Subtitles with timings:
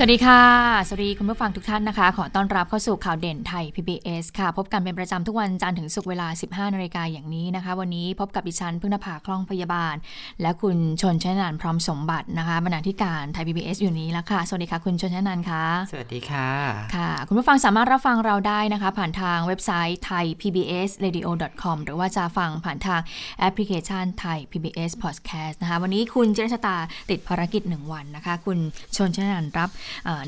[0.00, 0.42] สวัสดีค่ะ
[0.86, 9.94] สวัสดีคุณผู้ฟังทุกท่านนะคะ ขอต้อนรับเข้าสู่ข่าวเด่นไทย PBS ค่ะ พบกันเป็นประจำทุกวันจันทร์ถึงศุกร์เวลา 15นาฬิกาอย่างนี้นะคะ วันนี้พบกับดิฉันพึ่งนภาคล่องพยาบาล
[10.42, 16.48] และคุณชนชนนันพร้อมสมบัตินะคะบรรณาธิการไทย PBS อยู่นี้แล้วค่ะ สวัสดีค่ะคุณชนชนันค่ะ สวัสดีค่ะ
[16.96, 21.28] ค่ะ คุณผู้ฟังสามารถรับฟังเราได้นะคะ ผ่านทางเว็บไซต์ไทย PBS radio
[21.62, 23.00] com หรือว่าจะฟังผ่านทาง
[23.38, 26.76] แอปพลิเคชันไทย PBS podcast นะคะ วันนี้คุณเจริญชตา
[27.10, 28.58] ติดภารกิจหนึ่งวันนะคะ คุณ
[28.96, 29.70] ชนชนันรับ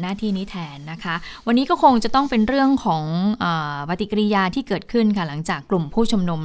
[0.01, 1.15] หน้าที่นี้แทนนะคะ
[1.47, 3.05] วันนี้ก็คงจะต้องเป็นเรื่องของ
[3.45, 3.47] อ
[3.89, 6.41] ปฏิกิริยาที่เกิดขึ้นค่ะหลังจากกลุ่มผู้ชุมนุม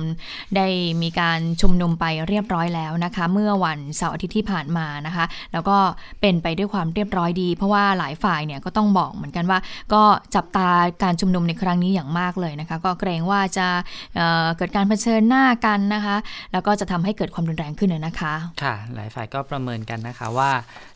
[0.55, 0.67] ได้
[1.01, 5.77] มีการชุมนุมไปเรียบร้อยแล้วนะคะ เมื่อวันเสาร์อาทิตย์ที่ผ่านมานะคะ แล้วก็
[6.21, 9.59] เป็นไปด้วยความเรียบร้อยดี เพราะว่าหลายฝ่ายเนี่ยก็ต้องบอกเหมือนกันว่า
[9.93, 10.03] ก็
[10.35, 10.69] จับตา
[11.03, 13.67] การชุมนุมในครั้งนี้อย่างมากเลยนะคะ ก็เกรงว่าจะ
[14.15, 16.15] เเกิดการเผชิญหน้ากันนะคะ
[16.51, 20.51] แล้วก็จะทำให้เกิดความรุนแรงขึ้นนะคะ ค่ะ หลายฝ่ายก็ประเมินกันนะคะว่า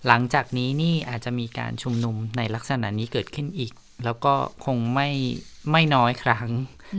[0.07, 3.71] หลังจากนี้นี่อาจจะมีการชุมนุมในลักษณะนี้เกิดขึ้นอีก
[4.05, 4.33] แล้วก็
[4.65, 5.09] คงไม่
[5.71, 6.47] ไม่น้อยครั้ง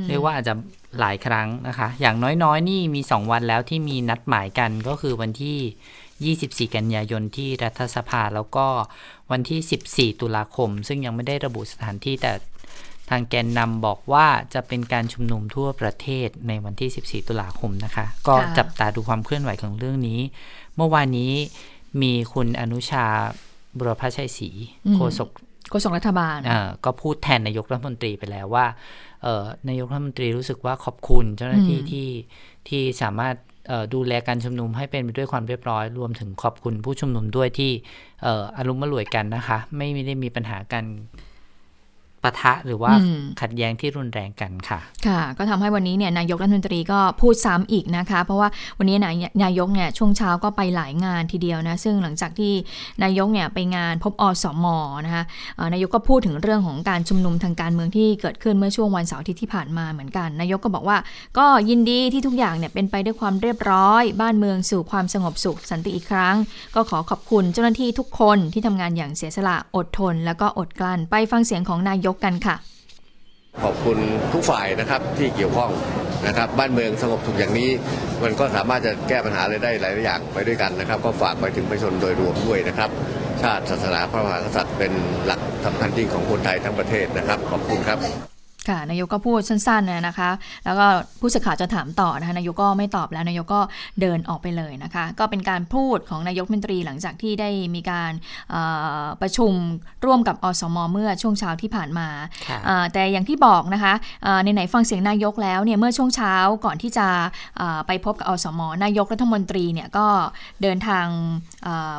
[0.09, 0.55] เรียกว่าอาจจะ
[1.01, 8.67] หลายครั้งนะคะ อย่างน้อยๆนี่มี 2 วันแล้วที่มีนัดหมายกันก็คือวันที่ 24 กันยายนที่รัฐสภา แล้วก็
[9.31, 12.33] วันที่ 14 ตุลาคม ซึ่งยังไม่ได้ระบุสถานที่แต่
[13.11, 20.21] ทางแกนนำบอกว่าจะเป็นการชุมนุมทั่วประเทศในวันที่ 14 ตุลาคมนะคะ ก็จับตาดูความเคลื่อนไหวของเรื่องนี้
[20.77, 21.33] เมื่อวานนี้
[22.03, 23.07] มีคุณอนุชา
[23.79, 24.51] บุรพชัยศรี
[24.95, 25.31] โฆษก
[25.71, 26.39] โฆษกรัฐบาล
[26.85, 28.67] ก็พูดแทนนายกรัฐมนตรีไปแล้วว่า
[29.69, 32.09] นายกรัฐมนตรีรู้สึกว่าขอบคุณเจ้าหน้าที่ที่
[32.69, 33.35] ที่สามารถ
[33.95, 37.71] ดูแลการชุมนุมให้เป็นไปด้วยความเรียบร้อย รวมถึงขอบคุณผู้ชุมนุมด้วยที่
[38.59, 40.85] อารมณ์มารวยกันนะคะ ไม่ได้มีปัญหากัน
[42.23, 42.93] ปะทะหรือว่า
[43.41, 48.49] ขัดแย้งที่รุนแรงกันค่ะ ค่ะ ก็ทำให้วันนี้เนี่ยนายกรัฐมนตรีก็พูดซ้ำอีกนะคะ เพราะว่า
[48.79, 49.15] วันนี้นาย
[49.45, 52.53] นายกเนี่ยช่วงเช้าก็ไปหลายงานทีเดียวนะ ซึ่งหลังจากที่
[53.03, 54.67] นายกเนี่ยไปงานพบอสม
[55.07, 55.25] นะคะ
[55.73, 60.99] นายกก็พูดถึงเรื่องของการชุมนุมทางการเมืองที่เกิดขึ้นเมื่อช่วงวันเสาร์ที่ที่ผ่านมาเหมือนกัน นายกก็บอกว่า
[61.39, 66.37] ก็ยินดีที่ทุกอย่างเนี่ยเป็นไปด้วยความเรียบร้อย บ้านเมืองสู่ความสงบสุขสันติอีกครั้ง
[66.75, 72.57] ก็ขอขอบคุณเจ้าหน้าที่ทุกคนที่ทำงานอย่างเสียสละอดทน แล้วก็อดกลั้นไปฟังเสียงของนายกกันค่ะ
[73.63, 73.99] ขอบคุณ
[74.33, 75.71] ทุกฝ่ายนะครับที่เกี่ยวข้อง
[76.27, 77.69] นะครับบ้านเมืองสงบสุขอย่างนี้
[78.23, 82.91] มันก็สามารถจะแก้ปัญหาอะไรได้หลายอย่างไปด้วยกันนะครับ ก็ฝากไปถึงประชาชนโดยรวมด้วยนะครับ
[83.43, 84.93] ชาติศาสนาพระมหากษัตริย์เป็น
[85.27, 87.99] หลักสำคัญยิ่งของคนไทยทั้งประเทศนะครับ ขอบคุณครับ
[88.69, 90.31] ค่ะนายกก็พูดสั้นๆนะคะ
[90.65, 90.87] แล้วก็
[91.21, 93.61] ผู้สื่อข่าวจะถามต่อนะคะนายกก็ไม่ตอบแล้วนายกก็
[94.01, 98.13] เดินออกไปเลยนะคะ ก็เป็นการพูดของนายกมนตรีหลังจากที่ได้มีการ
[99.21, 99.53] ประชุม
[100.05, 102.09] ร่วมกับอสมเมื่อช่วงเช้าที่ผ่านมา
[102.93, 103.95] แต่อย่างที่บอกนะคะ
[104.45, 106.35] ในไหนฟังเสียงนายกแล้วเนี่ยเมื่อช่วงเช้า
[106.65, 107.07] ก่อนที่จะ
[107.87, 110.07] ไปพบกับอสม นายกรัฐมนตรีเนี่ยก็
[110.63, 111.07] เดินทาง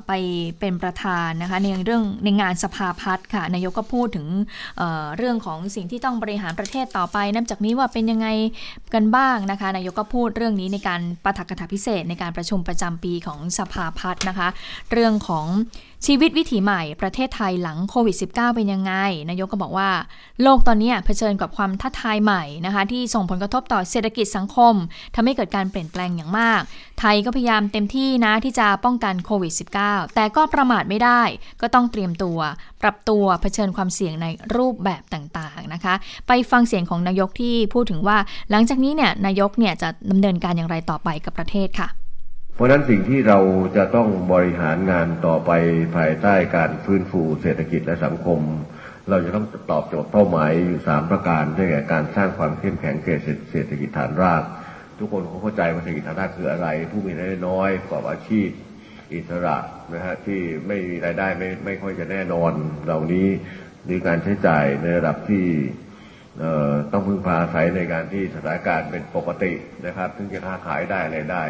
[0.07, 0.11] ไป
[0.59, 4.27] เป็นประธานนะคะในเรื่องในงานสภาพัฒน์ค่ะนายกก็พูดถึง
[5.17, 8.27] เรื่องของสิ่งที่ต้องบริหารประเทศต่อไป นับจากนี้ว่าเป็นยังไง
[8.93, 14.47] กันบ้างนะคะ นายกก็พูดเรื่องนี้ในการประถักกถาพิเศษในการประชุมประจำปีของสภาพัฒน์นะคะ
[14.91, 15.45] เรื่องของ
[16.07, 18.93] ชีวิตวิถีใหม่ประเทศไทยหลังโควิด -19 เป็นยังไง
[19.29, 19.89] นายกก็บอกว่า
[20.41, 24.73] โลกตอนนี้เผชิญกับความท้าทายใหม่นะคะที่ส่งผลกระทบต่อเศรษฐกิจสังคม
[25.15, 26.61] ทำให้เกิดการเปลี่ยนแปลงอย่างมาก
[26.99, 29.53] ไทยก็พยายามเต็มที่นะที่จะป้องกันโควิด
[29.83, 31.21] -19 แต่ก็ประมาทไม่ได้
[31.61, 32.39] ก็ต้องเตรียมตัว
[32.81, 35.93] ปรับตัวเผชิญความเสี่ยงในรูปแบบต่างๆนะคะ
[36.27, 38.17] ไปฟังเสียงของนายกที่พูดถึงว่า
[38.51, 41.89] หลังจากนี้เนี่ยนายกเนี่ยจะดำเนินการอย่างไรต่อไปกับประเทศค่ะ
[42.61, 43.39] ราะนั้นสิ่งที่เรา
[43.77, 45.51] จะต้องบริหารงานต่อไป
[45.97, 48.39] ภายใต้การฟื้นฟูเศรษฐกิจและสังคม
[49.09, 53.15] เราจะต้องตอบโจทย์เป้าหมายอยู่สามประการได้แก่การสร้างความเข้มแข็งแก่
[53.51, 54.43] เศรษฐกิจฐานราก
[54.99, 58.47] ทุกคนคงเข้าใจว่าเศรษฐกิจฐานรากคืออะไร ผู้มีรายได้น้อยประกอบอาชีพ
[59.13, 59.57] อิสระ
[59.93, 62.51] นะฮะที่ไม่มีรายได้ไม่ไม่ค่อยจะแน่นอน
[62.85, 63.27] เหล่านี้
[63.89, 65.45] มีการใช้จ่ายในระดับที่
[66.91, 69.51] ต้องพึ่งพาอาศัยในการที่สถานการณ์เป็นปกติ
[69.85, 71.43] นะครับ ถึงจะค้าขายได้อะไรได้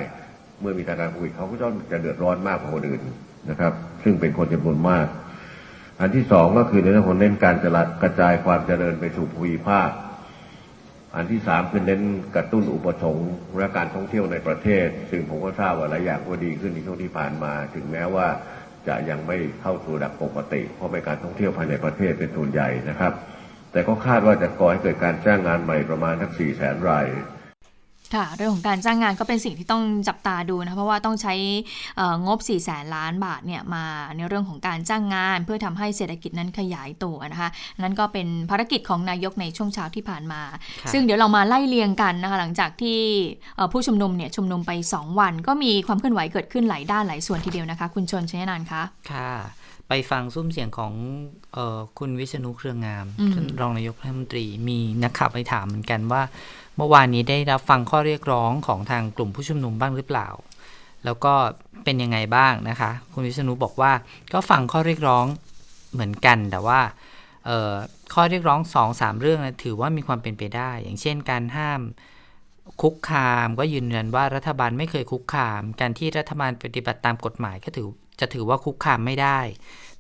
[0.62, 3.02] เมื่อมีสถานการโควิดเขาก็ต้องจะเดือดร้อนมากกว่าคนอื่น
[3.50, 3.74] นะครับ
[4.04, 5.08] ซึ่งเป็นคนจำนวนมาก
[6.00, 7.56] อันที่สองก็คือในเรื่องของเน้นการ
[8.04, 9.90] กระจายความเจริญไปสู่ภูมิภาค
[11.16, 12.02] อันที่สามคือเน้น
[12.36, 18.28] กระตุ้นอุปสงค์และการท่องเที่ยวในประเทศ ซึ่งผมก็ทราบว่าหลายอย่างก็ดีขึ้นในช่วงที่ผ่านมา ถึงแม้ว่า
[18.88, 23.13] จะยังไม่เข้าสู่ระดับปกติ เพราะเป็นการท่องเที่ยวภายในประเทศเป็นส่วนใหญ่นะครับ
[23.72, 27.06] แต่ก็คาดว่าจะก่อให้เกิดการจ้างงานใหม่ประมาณทั้งสี่แสนราย
[28.16, 31.34] ค่ะเรื่องของการจ้างงานก็เป็นสิ่งที่ต้องจับตาดูนะเพราะว่าต้องใช้
[32.25, 33.84] งบ4แสนล้านบาทเนี่ยมา
[34.16, 37.50] ในเรื่องของการจ้างงาน เพื่อทำให้เศรษฐกิจนั้นขยายตัวนะคะ
[37.80, 40.42] นั้นก็เป็นภารกิจของนายกในช่วงเช้าที่ผ่านมา
[40.94, 43.00] ซึ่งเดี๋ยวเรามาไล่เรียงกันนะคะหลังจากที่
[43.72, 49.34] ผู้ชุมนุมเนี่ยชุมนุมไป 2 วัน ก็มีความเคลื่อนไหวเกิดขึ้นหลายด้านหลายส่วนทีเดียวนะคะ คุณชนชยนานคะค่ะ
[49.94, 50.94] ไปฟังซุ้มเสียงของ
[51.56, 53.06] ออคุณวิษณุเครืองาม
[53.62, 56.22] รองนายกรัฐมนตรีมีนักข่าวไปถามเหมือนกันว่า
[56.76, 60.28] เมื่อวานนี้ได้รับฟังข้อเรียกร้องของทางกลุ่มผู้ชุมนุมบ้างหรือเปล่า
[61.06, 61.34] แล้วก็
[61.84, 63.92] เป็นยังไงบ้างนะคะ คุณวิษณุบอกว่า
[64.34, 65.26] ก็ฟังข้อเรียกร้อง
[65.94, 66.80] เหมือนกันแต่ว่า
[68.14, 71.82] ข้อเรียกร้องสองสามเรื่องนะถือว่ามีความเป็นไปได้ อย่างเช่นการห้าม
[72.82, 77.88] คุกคามก็ยืนยันว่ารัฐบาลไม่เคยคุกคาม การที่รัฐบาลปฏิบัติตามกฎหมายก็ถือ
[78.22, 79.40] จะถือว่าคุกคามไม่ได้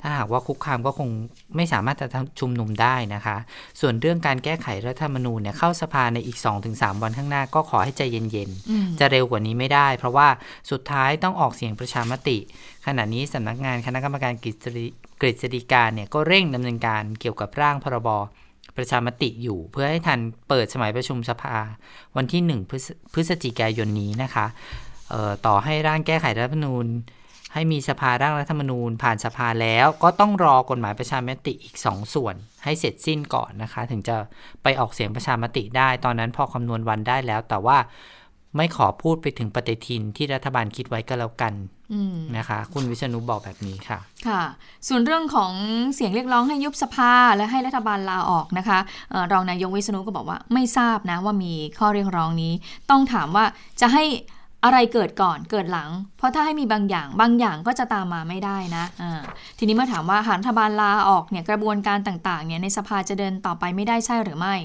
[0.03, 1.09] ถ้าหากว่าคุกคามก็คง
[1.55, 2.07] ไม่สามารถจะ
[2.39, 3.37] ชุมนุมได้นะคะ
[3.79, 6.37] ส่วนเรื่องการแก้ไขรัฐธรรมนูญเนี่ยเข้าสภาในอีก
[6.69, 10.27] 2-3 วันข้างหน้าก็ขอให้ใจเย็นๆ จะเร็วกว่านี้ไม่ได้ เพราะว่า
[10.71, 12.37] สุดท้ายต้องออกเสียงประชามติ
[12.85, 18.09] ขณะนี้สำนักงานคณะกรรมการกฤษฎีกาเนี่ยก็เร่งดำเนินการเกี่ยวกับร่างพรบ
[18.77, 20.19] ประชามติอยู่เพื่อให้ทัน
[20.49, 21.57] เปิดสมัยประชุมสภา
[22.17, 24.45] วันที่ 1 พฤศจิกายนนี้นะคะ
[25.45, 26.87] ต่อให้ร่างแก้ไขรัฐธรรมนูญ
[27.53, 34.15] ให้มีสภาร่างรัฐธรรมนูญผ่านสภาแล้วก็ต้องรอกฎหมายประชามติอีก 2 ส่วน ให้เสร็จสิ้นก่อนนะคะ ถึงจะ
[34.63, 37.77] ไปออกเสียงประชามติได้ ตอนนั้นพอคำนวณวันได้แล้ว แต่ว่า
[38.57, 41.53] ไม่ขอพูดไปถึงปฏิทินที่รัฐบาลคิดไว้ก็แล้วกัน
[42.37, 44.41] นะคะ คุณวิษณุบอกแบบนี้ค่ะ ค่ะ
[44.87, 45.51] ส่วนเรื่องของ
[45.95, 48.79] เสียงเรียกร้องให้ยุบสภาและให้รัฐบาลลาออกนะคะ
[49.31, 52.53] รองนายกวิษณุก็บอกว่าไม่ทราบนะว่ามีข้อเรียกร้องนี้
[52.89, 53.45] ต้องถามว่า
[53.81, 54.03] จะให้
[54.63, 59.21] อะไรเกิดก่อนเกิดหลัง เพราะถ้าให้มีบางอย่างบางอย่างก็จะตามมาไม่ได้นะะ
[59.57, 64.55] ทีนี้มาถามว่าหากรัฐบาลลาออกเนี่ยกระบวนการต่างๆเนี่ยในสภาจะเดินต่อไปไม่ได้ใช่หรือไม่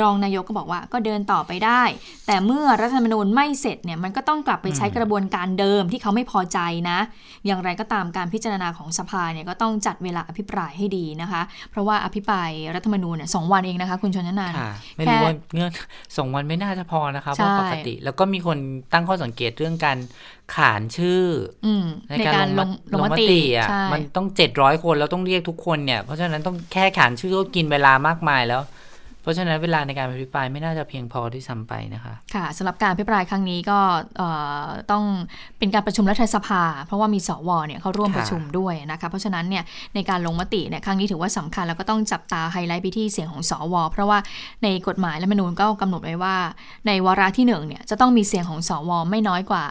[0.00, 1.82] รองนายกก็บอกว่าก็เดินต่อไปได้
[2.26, 6.58] แต่เมื่อรัฐธรรมนูญไม่เสร็จเนี่ยมันก็ต้องกลับไปใช้กระบวนการเดิมที่เขาไม่พอใจ
[6.90, 6.98] นะ
[7.46, 14.52] อย่างไรก็ตามการพิจารณาของสภาเนี่ยก็ต้องจัดเวลาอภิปรายให้ดีนะคะ เพราะว่าอภิปรายรัฐธรรมนูญเนี่ยสองวันเองนะคะ คุณชนนาน
[14.96, 15.72] ไม่รู้ว่าเงื่อน
[16.16, 18.58] สองวันไม่น่าจะพอนะคะเพราะปกติ แล้วก็มีคน
[18.92, 19.98] ตั้งข้อสังเกตเรื่องการ
[20.54, 21.24] ขานชื่อ
[22.10, 28.60] ในการลงลงมติอะมันต้องเจ็ดร้อยคนแล้วต้องเรียกทุกคนเนี่ย เพราะฉะนั้นต้องแค่ขานชื่อก็กินเวลามากมายแล้ว
[29.24, 33.78] เพราะฉะนั้นเวลาในการอภิปรายไม่น่าจะเพียงพอที่ซ้ำไปนะคะค่ะสำหรับการอภิปรายครั้งนี้ก็
[34.90, 35.04] ต้อง
[35.58, 44.18] เป็นการประชุมรัฐสภา เพราะว่ามีสวเนี่ยเขาร่วมประชุมด้วยนะคะเพราะฉะนั้นเนี่ยในการลงมติเนี่ยครั้งนี้ถือว่าสำคัญแล้วก็ต้องจับตาไฮไลท์ไปที่เสียงของสว เพราะว่า
[44.62, 46.36] ในกฎหมายและมนูญก็กำหนดไว้ว่า
[46.86, 49.64] ในวาระที่หนึ่งเนี่ยจะต้องมีเสียงของสว ไม่น้อยกว่า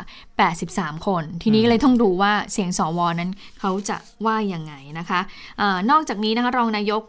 [0.49, 5.19] 83 คน ทีนี้เลยต้องดูว่าเสียงสวนั้นเขาจะว่ายังไงนะคะ
[5.61, 7.01] อนอกจากนี้นะคะรองนายก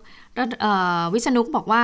[1.13, 1.83] วิษณุบอกว่า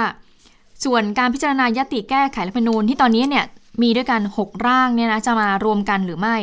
[0.85, 3.45] ส่วนการพิจารณายติแก้ไขรัฐธรรมนูญที่ตอนนี้เนี่ย
[3.83, 6.37] มีด้วยกัน 6 ร่างเนี่ยนะจะมารวมกันหรือไม่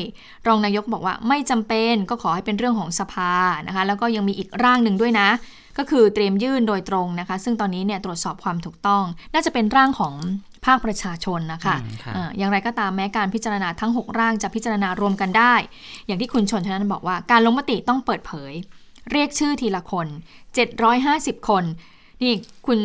[0.47, 3.33] รองนายกบอกว่าไม่จำเป็นก็ขอให้เป็นเรื่องของสภา
[3.67, 5.29] นะคะ แล้วก็ยังมีอีกร่างหนึ่งด้วยนะ
[5.77, 9.03] ก็คือเตรียมยื่นโดยตรงนะคะ ซึ่งตอนนี้เนี่ยตรวจสอบความถูกต้อง
[9.33, 10.13] น่าจะเป็นร่างของ
[10.65, 11.75] ภาคประชาชนนะคะ
[12.15, 15.53] อะอย่างไรก็ตามแม้การพิจารณาทั้ง 6 ร่างจะพิจารณารวมกันได้
[16.05, 18.53] อย่างที่คุณชนชนั้นบอกว่าการลงมติต้องเปิดเผย
[19.11, 20.07] เรียกชื่อทีละคน
[20.77, 21.63] 750 คน
[22.21, 22.33] นี่
[22.67, 22.79] คุณ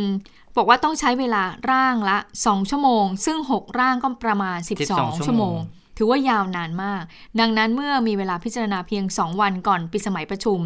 [0.56, 4.58] บอกว่าต้องใช้เวลาร่างละ 2 ชั่วโมง ซึ่ง 6 ร่างก็ประมาณ
[4.90, 5.58] 12 ชั่วโมง
[5.98, 7.02] ถือว่ายาวนานมาก
[7.40, 10.58] ดังนั้นเมื่อมีเวลาพิจารณาเพียง 2 วันก่อนปิดสมัยประชุม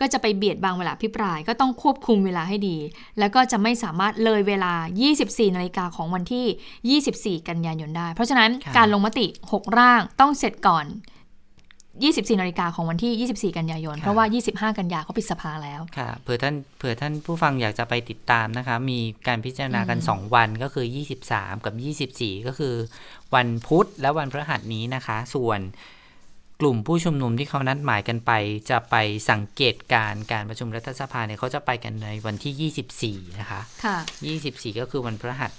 [0.00, 2.76] ก็จะไปเบียดบางเวลาพิปราย ก็ต้องควบคุมเวลาให้ดี
[3.18, 4.72] แล้วก็จะไม่สามารถเลยเวลา
[5.14, 10.86] 24 นาฬิกาของวันที่ 24 กันยายนได้ เพราะฉะนั้นการลงมติ 6 ร่างต้องเสร็จก่อน
[12.00, 20.86] 24นาฬิกาของวันที่ 24 กันยายน เพราะว่า 25 กันยาเขาปิดสภาแล้ว ค่ะ เผื่อท่าน เผื่อท่านผู้ฟังอยากจะไปติดตามนะคะ มีการพิจารณากัน 2 วันก็คือ
[21.24, 21.74] 23 กับ
[22.16, 22.74] 24 ก็คือ
[23.34, 25.60] วันพุธและวันพฤหัสนี้นะคะ ส่วน
[26.60, 28.32] กลุ่มผู้ชุมนุมที่เขานัดหมายกันไป
[28.70, 28.96] จะไป
[29.30, 33.96] สังเกตการการประชุมรัฐสภาเนี่ยเขาจะไปกันในวันที่ 24 นะคะ ค่ะ
[34.38, 35.50] 24 ก็คือวันพฤหัส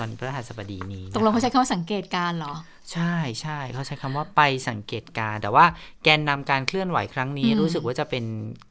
[0.00, 2.54] วันพฤหัสบดีนี้ตกลงเขาใช้คำว่าสังเกตการเหรอ
[2.92, 5.64] ใช่ใช่เขาใช้คำว่าไปสังเกตการ แต่ว่า
[6.04, 8.24] แกนนำการเคลื่อนไหวครั้งนี้ รู้สึกว่าจะเป็น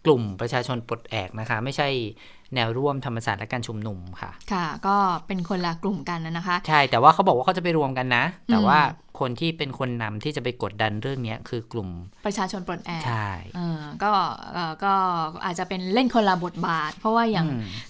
[0.06, 1.88] กลุ่มประชาชนปลดแอกนะคะ ไม่ใช่
[2.56, 4.96] แนวร่วมธรรมศาสตร์และการชุมนุมค่ะ ค่ะ ก็
[5.28, 8.80] เป็นคนละกลุ่มกันนะคะ ใช่แต่ว่าเขาบอกว่าเขาจะไปรวมกันนะ แต่ว่า
[9.22, 11.90] คนที่เป็นคนนำที่จะไปกดดันเรื่องนี้คือกลุ่ม
[12.26, 13.30] ประชาชนปลดแอกใช่
[14.04, 14.12] ก็
[14.84, 14.94] ก็
[15.46, 17.48] อาจจะเป็นเล่นคนละบทบาท เพราะว่าอย่าง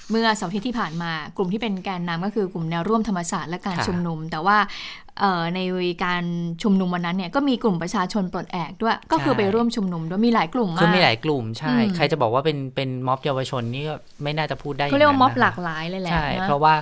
[0.09, 4.57] เมื่อเสาร์ที่ที่ผ่านมากลุ่มที่เป็นแกนนำก็คือกลุ่มแนวร่วมธรรมศาสตร์และการชุมนุม แต่ว่า
[5.55, 5.59] ใน
[6.05, 6.23] การ
[6.63, 16.73] ชุมนุมวันนั้นเนี่ยก็มีกลุ่มประชาชนปลดแอกด้วย ก็คือไปร่วมชุมนุมด้วยมีหลายกลุ่มมากคือมีหลายกลุ่มใช่ ใครจะบอกว่าเป็นเป็นม็อบเยาวชนนี่ก็ไม่น่าจะพูดได้เขาเรียกว่าม็อบหลากหลายเลยแหละใช่เพราะว่า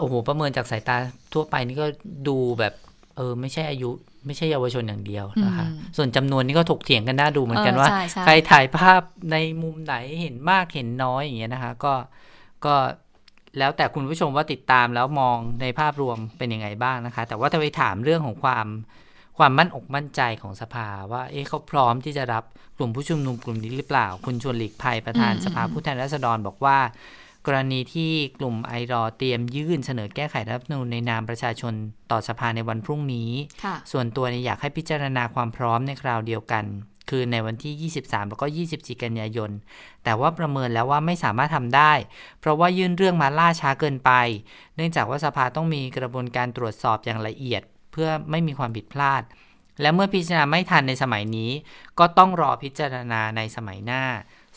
[0.00, 0.96] โอ้โหประเมินจากสายตา
[1.32, 1.86] ทั่วไปนี่ก็
[2.28, 2.74] ดูแบบ
[3.16, 3.90] เออไม่ใช่อายุ
[4.26, 5.66] ไม่ใช่เยาวชนอย่างเดียวนะคะ
[5.96, 7.88] ส่วนจำนวนนี้ก็ถกเถียงกันน่าดูเหมือนกันว่า
[8.24, 9.02] ใครถ่ายภาพ
[9.32, 11.94] ในมุมไหนเห็นมากเห็นน้อยอย่างเงี้ยนะคะ ก็
[12.64, 12.74] ก็
[13.58, 18.66] แล้วแต่คุณผู้ชมว่าติดตามแล้วมองในภาพรวมเป็นยังไงบ้างนะคะ แต่ว่าถ้าไปถามเรื่องของความ
[19.38, 22.44] ความมั่นอกมั่นใจของสภาว่า เอ๊ะเขาพร้อมที่จะรับ
[22.76, 26.78] กลุ่มผู้ชุมนุมกลุ่มนี้หรือเปล่า คุณชวนหลีกภัยประธานสภาผู้แทนราษฎรบอกว่า
[27.46, 31.74] กรณีที่กลุ่มไอรอเตรียมยื่นเสนอแก้ไขรัฐธรรมนูญในนามประชาชน
[32.10, 33.30] ต่อสภาในวันพรุ่งนี้
[33.92, 36.64] ส่วนตัวเนี่ยอยากให้พิจารณาความพร้อมในคราวเดียวกัน
[37.10, 39.50] คือในวันที่ 23 แล้วก็ 24 กันยายน
[40.04, 41.92] แต่ว่าประเมินแล้วว่าไม่สามารถทำได้
[42.40, 44.10] เพราะว่ายื่นเรื่องมาล่าช้าเกินไป
[44.76, 49.22] เนื่องจากว่าสภาต้องมีกระบวนการตรวจสอบอย่างละเอียด เพื่อไม่มีความผิดพลาด
[49.80, 51.50] และเมื่อพิจารณาไม่ทันในสมัยนี้
[51.98, 54.02] ก็ต้องรอพิจารณาในสมัยหน้า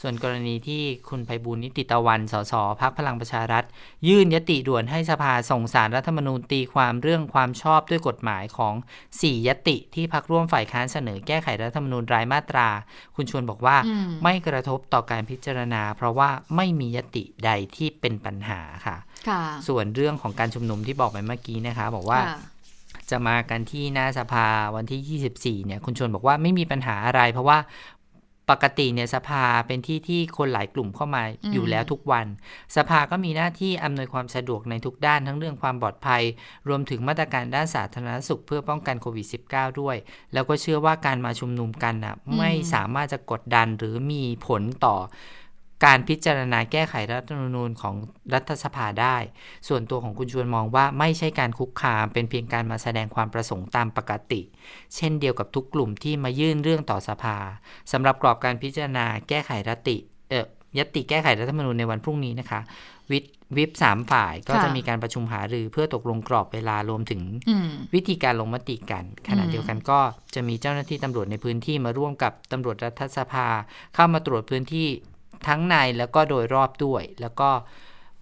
[0.01, 3.63] ส่วนกรณีที่คุณไพบูลนิติตะวัน สสพักพลังประชารัฐ
[4.07, 8.73] ยื่นยติด่วนให้สภาส่งสารรัฐธรรมนูญตีความเรื่องความชอบด้วยกฎหมายของ
[9.11, 12.67] 4 ยติที่พักร่วมฝ่ายค้านเสนอแก้ไขรัฐธรรมนูญรายมาตรา
[13.15, 13.77] คุณชวนบอกว่า
[14.23, 18.97] ไม่กระทบต่อการพิจารณา เพราะว่าไม่มียติใดที่เป็นปัญหาค่ะ
[19.67, 22.21] ส่วนเรื่องของการชุมนุมที่บอกไปเมื่อกี้นะคะ บอกว่า
[23.11, 25.21] จะมากันที่หน้าสภาวันที่
[25.59, 27.57] 24 เนี่ย คุณชวนบอกว่าไม่มีปัญหาอะไร เพราะว่า
[28.49, 31.23] ปกติเนี่ยสภาเป็นที่ที่คนหลายกลุ่มเข้ามา
[31.53, 32.25] อยู่แล้วทุกวัน
[32.75, 36.23] สภาก็มีหน้าที่อำนวยความสะดวกในทุกด้านทั้งเรื่องความปลอดภัย
[36.67, 39.95] รวมถึงมาตรการด้านสาธารณสุขเพื่อป้องกันโควิด -19 ด้วย
[40.33, 44.95] แล้วก็เชื่อว่าการมาชุมนุมกันนะไม่สามารถจะกดดันหรือมีผลต่อ
[45.85, 47.95] การพิจารณาแก้ไขรัฐธรรมนูญของ
[48.33, 49.17] รัฐสภาได้
[49.67, 54.41] ส่วนตัวของคุณชวนมองว่าไม่ใช่การคุกคาม เป็นเพียงการมาแสดงความประสงค์ตามปกติ
[54.95, 57.37] เช่นเดียวกับทุกกลุ่มที่มายื่นเรื่องต่อสภา
[57.91, 59.97] สำหรับกรอบการพิจารณาแก้ไขรัฐติ
[60.29, 60.41] เอ่
[60.77, 62.61] ยติแก้ไขรัฐธรรมนูญในวันพรุ่งนี้นะคะ
[63.11, 63.19] วิ
[63.57, 67.21] วิปสามฝ่ายก็จะมีการประชุมหารือเพื่อตกลงกรอบเวลารวมถึง
[67.93, 69.99] วิธีการลงมติกัน ขณะเดียวกันก็
[70.35, 73.47] จะมีเจ้าหน้าที่ตำรวจในพื้นที่มาร่วมกับตำรวจรัฐสภา
[73.95, 74.87] เข้ามาตรวจพื้นที่
[75.47, 77.49] ทั้งในแล้วก็โดยรอบด้วย แล้วก็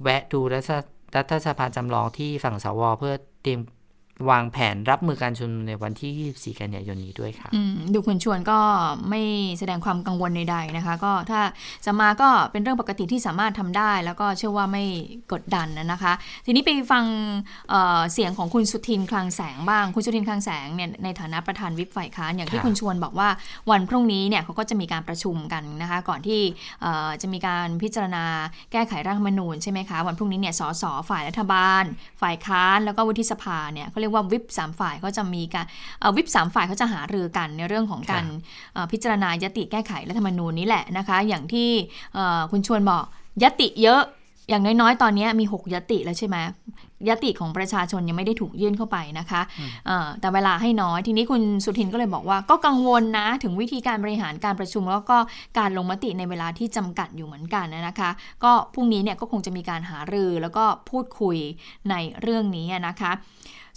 [0.04, 3.60] แวะดูรัฐสภาจำลองที่ฝั่งสวเพื่อเตรียม
[4.30, 7.50] วางแผนรับมือการชุมนุมในวันที่ 24 กันยายนนี้ด้วยค่ะ
[7.94, 8.60] ดูคุณชวนก็
[9.10, 9.22] ไม่
[9.60, 11.42] แสดงความกังวลใดๆนะคะ ก็ถ้า
[11.86, 14.84] จะมาก็เป็นเรื่องปกติที่สามารถทำได้ แล้วก็เชื่อว่าไม่
[15.34, 16.14] กดดันนะคะ
[16.46, 17.04] ทีนี้ไปฟัง
[17.70, 23.30] เเสียงของคุณสุทินคลังแสงบ้าง คุณสุทินคลังแสงเนี่ยในฐานะประธานวิปฝ่ายค้านอย่างที่คุณชวนบอกว่า
[23.72, 26.42] วันพรุ่งนี้เนี่ยเขาก็จะมีการประชุมกันนะคะ ก่อนที่
[27.22, 28.26] จะมีการพิจารณา
[28.72, 31.84] แก้ไขร่างมนูญใช่ไหมคะวันพรุ่งนี้เนี่ยสสฝ่ายรัฐบาล
[32.22, 35.66] ฝ่ายค้านแล้วก็วุฒิสภาเนี่ยเขารียกว่าวิปสามฝ่ายเขาจะมีการ
[36.16, 38.26] วิปสามฝ่ายเขาจะหารือกันในเรื่องของการ
[38.92, 41.70] พิจารณายติแก้ไขรัฐธรรมนูญนี้แหละนะคะ อย่างที่
[42.52, 43.04] คุณชวนบอก
[43.44, 44.02] ยติเยอะ
[44.50, 46.38] อย่างน้อยๆ ตอนนี้มี 6 ยติแล้วใช่ไหม
[47.10, 49.42] ยติของประชาชนยังไม่ได้ถูกยื่นเข้าไปนะคะ
[50.20, 55.18] แต่เวลาให้น้อยทีนี้คุณสุทินก็เลยบอกว่า ก็กังวลนะ ถึงวิธีการบริหารการประชุม แล้วก็
[55.58, 58.10] การลงมติในเวลาที่จำกัดอยู่เหมือนกันนะคะ
[58.44, 61.38] ก็พรุ่งนี้เนี่ยก็คงจะมีการหารือแล้วก็พูดคุย
[61.90, 63.12] ในเรื่องนี้นะคะ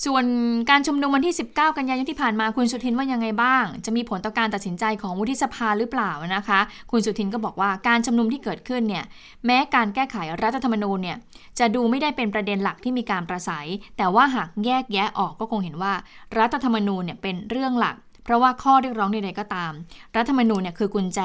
[0.07, 0.25] ส่วน
[0.71, 9.05] การชุมนุมวันที่ 19 กันยายนที่ผ่านมาคุณสุทินว่ายังไงบ้าง จะมีผลต่อการตัดสินใจของวุฒิสภาหรือเปล่านะคะ คุณสุทินก็บอกว่าการชุมนุมที่เกิดขึ้นเนี่ย
[9.47, 11.17] แม้การแก้ไขรัฐธรรมนูญเนี่ย
[11.59, 15.93] จะดูไม่ได้เป็นประเด็นหลักที่มีการประสัย แต่ว่าหากแยกแยะออกก็คงเห็นว่า
[16.39, 19.73] รัฐธรรมนูญเนี่ยเป็นเรื่องหลักเพราะว่าข้อเรียกร้องใดๆก็ตาม
[20.17, 21.21] รัฐธรรมนูญเนี่ยคือกุญแจ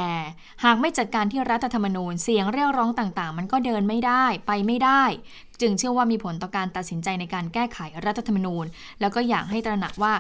[0.64, 5.04] หากไม่จัดการที่รัฐธรรมนูญเสียงเรียกร้องต่างๆ มันก็เดินไม่ได้ไปไม่ได้
[5.62, 8.66] จึงเชื่อว่ามีผลต่อการตัดสินใจในการแก้ไขรัฐธรรมนูญ
[9.02, 10.14] แล้วก็อยากให้ตระหนักว่า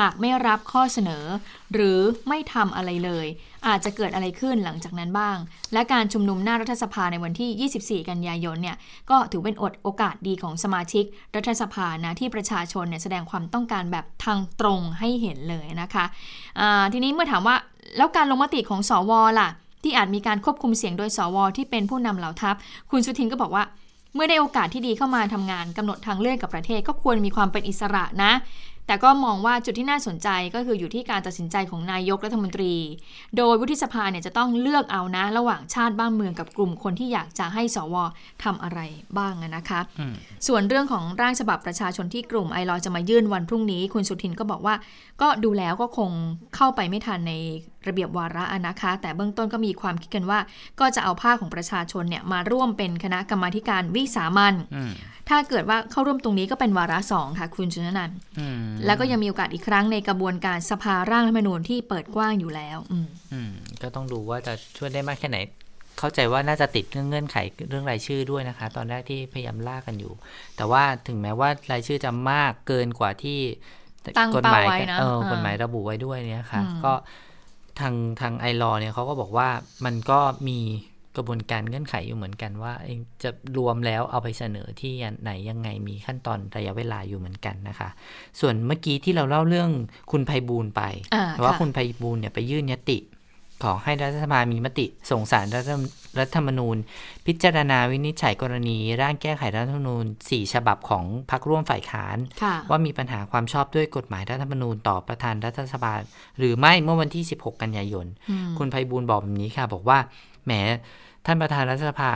[0.00, 1.24] หากไม่รับข้อเสนอ
[1.72, 1.98] หรือ
[2.28, 3.26] ไม่ทำอะไรเลย
[3.66, 5.36] อาจจะเกิดอะไรขึ้นหลังจากนั้นบ้าง
[5.72, 8.76] และการชุมนุมหน้ารัฐสภาในวันที่ 24 กันยายนเนี่ย
[9.10, 11.04] ก็ถือเป็นอดโอกาสดีของสมาชิก
[11.36, 17.56] รัฐสภานะที่ประชาชนเนี่ยแสดงความต้องการแบบทางตรงให้เห็นเลยนะคะะทีนี้เมื่อถามว่า
[17.96, 19.48] แล้วการลงมติของสวล่ะ
[19.82, 22.54] ที่อาจมีการควบคุมเสียงโดยสวที่เป็นผู้นำเหล่าทัพ
[22.90, 23.64] คุณสุทินก็บอกว่า
[24.14, 28.32] เมื่อได้โอกาสที่ดีเข้ามาทำงานกำหนดทางเลือกกับประเทศ ก็ควรมีความเป็นอิสระนะ
[28.86, 32.74] แต่ก็มองว่าจุดที่น่าสนใจก็คืออยู่ที่การตัดสินใจของนายกรัฐมนตรี
[33.36, 37.94] โดยวุฒิสภาเนี่ยจะต้องเลือกเอานะ ระหว่างชาติบ้านเมืองกับกลุ่มคนที่อยากจะให้สว
[38.44, 38.80] ทำอะไร
[39.18, 39.80] บ้างนะคะ
[40.46, 44.74] ส่วนเรื่องของร่างฉบับประชาชนที่กลุ่มไอรอจะมายื่นวันพรุ่งนี้ คุณสุทินก็บอกว่า
[45.22, 46.10] ก็ดูแล้วก็คง
[46.56, 47.32] เข้าไปไม่ทันใน
[47.88, 50.38] ระเบียบวาระนะคะ แต่เบื้องต้นก็มีความคิดกันว่า
[50.80, 54.54] ก็จะเอาภาคของประชาชนเนี่ยมาร่วมเป็นคณะกรรมาการวิสามัน
[55.28, 58.10] ถ้าเกิดว่าเข้าร่วมตรงนี้ก็เป็นวาระสองค่ะ คุณชุนนัน
[58.86, 62.78] แล้วก็ยังมีโอกาสอีกครั้งในกระบวนการสภาร่างรัฐมนูญที่เปิดกว้างอยู่แล้ว
[63.32, 65.38] อืมก็ต้องดูว่าจะช่วยได้มากแค่ไหน
[65.98, 67.36] เข้าใจว่าน่าจะติดเรื่องเงื่อนไข
[67.70, 70.12] เรื่องรายชื่อด้วยนะคะ ตอนแรกที่พยายามล่ากันอยู่
[70.56, 73.40] แต่ว่าถึงแม้ว่ารายชื่อจะมากเกินกว่าที่
[74.18, 76.92] ตั้งกฎเป้าหมายไว้นะเอออ่ากฎหมายระบุไว้ด้วยเนี่ยค่ะอืมก็
[77.80, 79.48] ทางทางไอรอเนี่ยเขาก็บอกว่า
[79.84, 80.60] มันก็มี
[81.16, 87.88] กระบวนการเงื่อนไขอยู่เหมือนกันว่าเองจะรวมแล้วเอาไปเสนอที่ไหนยังไงมีขั้นตอนระยะเวลาอยู่เหมือนกันนะคะ
[88.40, 89.70] ส่วนเมื่อกี้ที่เราเล่าเรื่อง
[90.12, 90.82] คุณไพบูลย์ไป
[91.14, 92.98] อ่าว่าค่ะคุณไพบูลย์เนี่ยไปยื่นยติ
[93.62, 95.70] ขอให้รัฐสภามีมติส่งสารรัฐ
[96.18, 96.76] รัฐธรรมนูญ
[97.26, 105.92] พิจารณาวินิจฉัยกรณี ร่างแก้ไขรัฐธรรมนูญ 4 ฉบับของพรรคร่วมฝ่ายค้านค่ะว่ามีปัญหาความชอบด้วยกฎหมายรัฐธรรมนูญต่อประธานรัฐสภา
[106.38, 109.98] หรือไม่เมื่อวันที่ 16 กันยายนอืมคุณไพบูลย์บอกแบบนี้ค่ะ บอกว่า
[110.44, 110.52] แหม
[111.26, 112.10] ท่านประธานรัฐสภา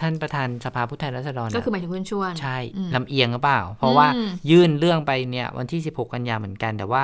[0.00, 7.02] ท่านประธานสภาผู้แทนราษฎรก็น่ะคือหมายถึงคุณชวนใช่อืมลำเอียงหรือเปล่า เพราะว่าอืมยื่นเรื่องไปเนี่ย วันที่ 16 กันยาเหมือนกัน แต่ว่า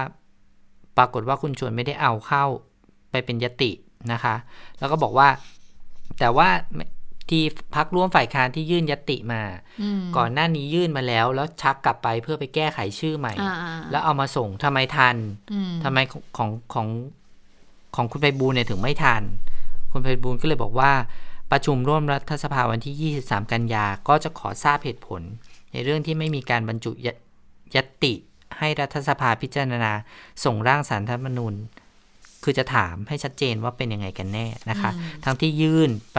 [0.99, 2.45] ปรากฏว่าคุณชวนไม่ได้เอาเข้า
[3.11, 3.71] ไปเป็นยติ
[4.13, 4.35] นะคะ
[4.79, 5.29] แล้วก็บอกว่า
[6.19, 6.49] แต่ว่า
[7.29, 7.43] ที่
[7.75, 9.43] พักร่วมฝ่ายค้านที่ยื่นยติมา
[9.83, 15.17] อืมก่อนหน้านี้ยื่นมาแล้ว แล้วชักกลับไปเพื่อไปแก้ไขชื่อใหม่อ่าๆแล้วเอามาส่งทำไมทัน
[15.53, 16.89] อืมทำไมของของของ
[17.97, 19.23] ของคุณไพบูลย์เนี่ยถึงไม่ทัน
[19.93, 20.93] คุณไพบูลย์ก็เลยบอกว่า
[21.51, 25.23] ประชุมร่วมรัฐสภาวันที่ 23 กันยา ก็จะขอทราบเหตุผล
[25.73, 27.09] ในเรื่องที่ไม่มีการบรรจุย
[27.75, 28.15] ยติ
[28.59, 29.93] ให้รัฐสภาพิจารณา
[30.45, 31.55] ส่งร่างสารรัฐธรรมนูญ
[32.49, 34.91] คือจะถามให้ชัดเจนว่าเป็นยังไงกันแน่นะคะ
[35.25, 36.19] ทั้งที่ยื่นไป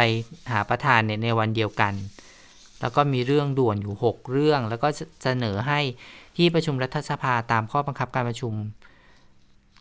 [0.51, 1.93] หาประธานเนี่ยในวันเดียวกัน
[2.81, 4.88] แล้วก็มีเรื่องด่วนอยู่ 6 เรื่อง แล้วก็
[5.24, 5.79] เสนอให้
[6.38, 8.53] ที่ประชุมรัฐสภาตามข้อบังคับการประชุม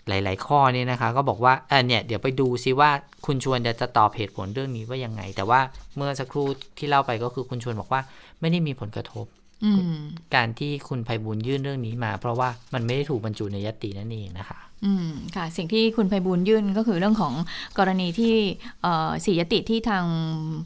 [0.09, 2.91] หลาย ๆ ข้อเนี่ยนะคะ ก็บอกว่าเออเนี่ยเดี๋ยวไปดูซิว่า
[3.27, 5.61] คุณชวนจะจะตอบเหตุผลเรื่องนี้ว่ายังไง แต่ว่า
[5.97, 6.47] เมื่อสักครู่
[6.79, 8.01] ที่เล่าไปก็คือคุณชวนบอกว่า
[8.41, 9.27] ไม่ได้มีผลกระทบ
[9.65, 10.01] อืม
[10.35, 17.35] การที่คุณไพบูลย์ยื่นเรื่องนี้มา เพราะว่ามันไม่ได้ถูกบรรจุในยตินั่นเองนะคะ อืมค่ะสิ่งที่คุณไพบูลย์ยื่นก็คือเรื่องของ
[17.79, 18.35] กรณีที่
[18.83, 20.05] เอ่อสี่ยติที่ทาง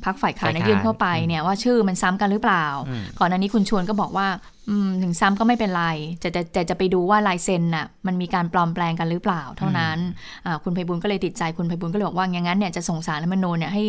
[0.04, 4.59] พักฝ่ายค้านเนี่ยฝ่ายค้านยื่นเข้าไปเนี่ยว่าชื่อมันซ้ำกันหรือเปล่าอืมก่อนหน้านี้คุณชวนก็บอกว่าอืม
[5.02, 5.84] ถึงซ้ำก็ไม่เป็นไร
[6.22, 9.98] จะจะจะจะไปดูว่าลายเซ็นน่ะมันมีการปลอมแปลงกันหรือเปล่าเท่านั้น
[10.46, 13.84] อ่าคุณไพบูลย์ก็เลยติดใจคุณไพบูลย์ก็เลยบอกว่าอย่างนั้นเนี่ยจะส่งสารรัฐธรรมนูญเนี่ยให้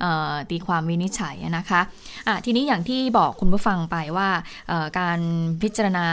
[0.00, 1.80] เอ่อตีความวินิจฉัยนะคะ
[2.26, 4.28] อะทีนี้อย่างที่บอกคุณผู้ฟังไปว่า
[4.68, 5.18] เอ่อการ
[5.62, 6.06] พิจารณา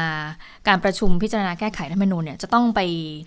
[0.67, 2.79] การประชุมพิจารณาแก้ไขรัฐธรรมนูญเนี่ยจะต้องไป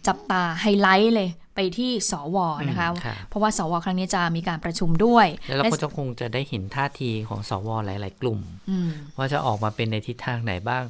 [0.06, 2.36] จับตาไฮไลท์เลย ไปที่สว
[2.68, 8.40] นะคะอืมค่ะเพราะว่าสวครั้งนี้จะมีการประชุมด้วย แล้วเราก็และจะคงจะได้เห็นท่าทีของสวหลาย ๆ กลุ่ม
[8.70, 10.84] อืมว่าจะออกมาเป็นในทิศทางไหนบ้าง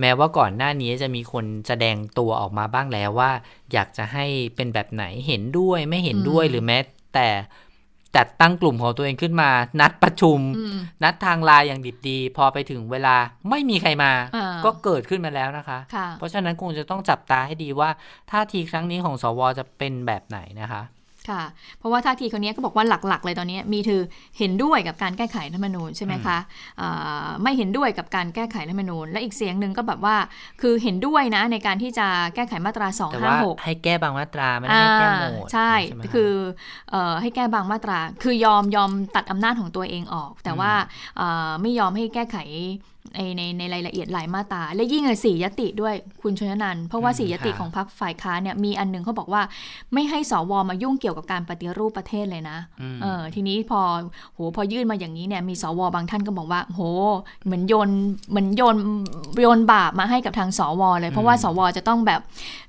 [0.00, 3.30] แม้ว่าก่อนหน้านี้จะมีคนแสดงตัวออกมาบ้างแล้วว่า
[3.72, 4.26] อยากจะให้
[4.56, 6.78] เป็นแบบไหนเห็นด้วยไม่เห็นด้วยอืมหรือแม้
[7.14, 7.28] แต่
[8.16, 9.50] จัดตั้งกลุ่มของตัวเองขึ้นมา
[9.80, 13.16] นัดประชุมอืมนัดทางไลายอย่างดิบดี พอไปถึงเวลา
[13.50, 17.90] ไม่มีใครมา อ่า ก็เกิดขึ้นมาแล้วนะคะค่ะเพราะฉะนั้นคงจะต้องจับตาให้ดีว่า
[18.30, 20.82] ท่าทีครั้งนี้ของสวจะเป็นแบบไหนนะคะ
[21.34, 21.46] ค่ะ
[21.78, 24.02] เพราะว่าท่าทีคนนี้ก็บอกว่าหลักๆ เลยตอนนี้มีถือ
[24.38, 26.38] เห็นด้วยกับการแก้ไขรัฐธรรมนูญใช่ไหมคะ
[26.80, 30.16] อ่าไม่เห็นด้วยกับการแก้ไขรัฐธรรมนูญ และอีกเสียงหนึ่งก็แบบว่า
[30.60, 36.32] คือเห็นด้วยนะในการที่จะแก้ไขมาตราแต่ว่า256 ให้แก้บางมาตราไม่ได้ให้แก้หมดอ่าใช่ไหมะคือ
[36.90, 40.72] เอ่อให้แก้บางมาตรา คือยอมยอมตัดอำนาจของตัวเองออก แต่ว่า
[41.16, 42.38] เอ่อไม่ยอมให้แก้ไข
[43.16, 49.42] ในในในรายละเอียดหลายมาตราและยิ่งเลยสี่ยติด้วยคุณชนนันท์เพราะว่าอืมสี่ยติค่ะของพรรคฝ่ายค้านเนี่ยมีอันหนึงเขาบอกว่า
[49.94, 53.80] ไม่ให้สวมายุ่งเกี่ยวกับการปฏิรูปประเทศเลยนะอืมเออทีนี้พอ
[54.34, 56.80] โหพอยื่นมาอย่างนี้เนี่ยมีสวบางท่านก็บอกว่าโห
[57.44, 57.90] เหมือนโยน
[58.30, 58.76] เหมือนโยน
[59.40, 62.20] โยนบาปมาให้กับทางสวเลยเพราะว่าสวจะต้องแบบ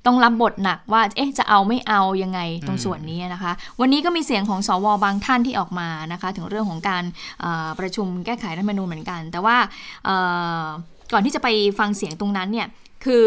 [0.06, 7.04] ต้องรับบทหนักว่าเอ๊ะจะเอาไม่เอายังไงตรงส่วนนี้นะคะ วันนี้ก็มีเสียงของสวบางท่านที่ออกมานะคะ ถึงเรื่องของการ
[7.40, 9.56] เอ่อประชุมแก้ไขรัฐธรรมนูญเหมือนกัน แต่ว่า
[10.04, 10.29] เอ่อ
[11.12, 12.68] ก่อนที่จะไปฟังเสียงตรงนั้นเนี่ย
[13.04, 13.26] คือ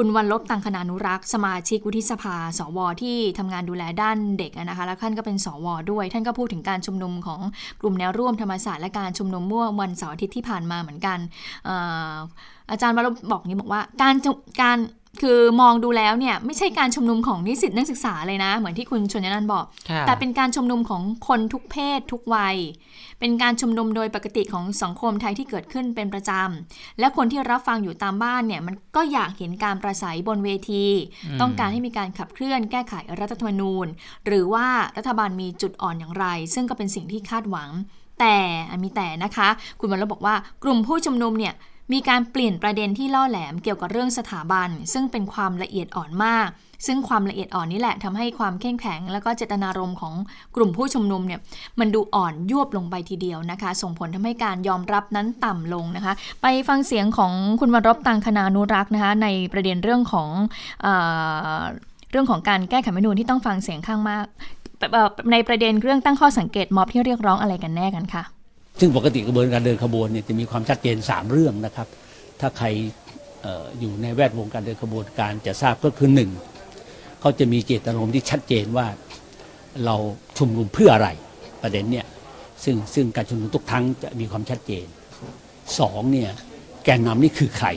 [0.00, 7.40] คุณวันลบตังคณานุรักษ์สมาชิกวุฒิสภา สว ที่ทำงานดูแลด้านเด็กนะคะ แล้วท่านก็เป็นสว ด้วย ท่านก็พูดถึงการชุมนุมของ
[7.80, 11.18] กลุ่มแนวร่วมธรรมศาสตร์และการชุมนุมเมื่อวันเสาร์อาทิตย์ที่ผ่านมาเหมือนกัน
[12.70, 14.14] อาจารย์วันลบบอกนี้บอกว่าการ
[14.62, 14.78] การ
[15.22, 22.56] คือมองดูแล้วเนี่ยไม่ใช่การชุมนุมของนิสิตนักศึกษาเลยนะ เหมือนที่คุณชนยนันท์บอกค่ะแต่เป็นการชุมนุมของคนทุกเพศทุกวัย
[23.20, 30.86] เป็นการชุมนุมโดยปกติของสังคมไทยที่เกิดขึ้นเป็นประจำ และคนที่รับฟังอยู่ตามบ้านเนี่ยมันก็อยากเห็นการประสัยบนเวที
[31.40, 33.86] ต้องการให้มีการขับเคลื่อนแก้ไขรัฐธรรมนูญ
[34.26, 37.70] หรือว่ารัฐบาลมีจุดอ่อนอย่างไร ซึ่งก็เป็นสิ่งที่คาดหวัง
[38.20, 38.36] แต่
[38.70, 39.48] อะมีแต่นะคะ
[39.80, 41.54] คุณวันลบบอกว่ากลุ่มผู้ชุมนุมเนี่ย
[41.92, 46.48] มีการเปลี่ยนประเด็นที่ล่อแหลมเกี่ยวกับเรื่องสถาบัน ซึ่งเป็นความละเอียดอ่อนมาก
[46.86, 50.14] ซึ่งความละเอียดอ่อนนี่แหละทำให้ความเข้มแข็ง แล้วก็เจตนารมณ์ของ
[50.56, 51.40] กลุ่มผู้ชุมนุมเนี่ย
[51.80, 60.28] มันดูอ่อนยวบลงไปทีเดียวนะคะ ส่งผลทำให้การยอมรับนั้นต่ำลงนะคะ ไปฟังเสียงของคุณวรบตังคณานุรักษ์นะคะในประเด็นเรื่องของ
[60.82, 60.88] เอ
[61.58, 61.60] อ
[62.10, 64.24] เรื่องของการแก้ไขมนูญที่ต้องฟังเสียงข้างมาก
[65.32, 68.35] ในประเด็นเรื่องตั้งข้อสังเกตม็อบที่เรียกร้องอะไรกันแน่กันค่ะ
[68.80, 71.88] ซึ่งปกติกระบวนการเดินขบวนเนี่ยจะมีความชัดเจน 3 เรื่องนะครับ
[72.40, 72.66] ถ้าใคร
[73.44, 76.30] อออยู่ในแวดวงการเดินขบวนการจะทราบก็คือหนึ่ง
[77.20, 78.86] เขาจะมีเจตนารมณ์ที่ชัดเจนว่า
[79.84, 79.96] เรา
[80.38, 81.08] ชุมนุมเพื่ออะไร
[81.62, 82.06] ประเด็นเนี่ย
[82.64, 84.86] ซึ่งซึ่งการชุมนุมทุกครั้งจะมีความชัดเจน
[85.80, 86.30] สองเนี่ย
[86.84, 87.68] แกนนำนี่คือใคร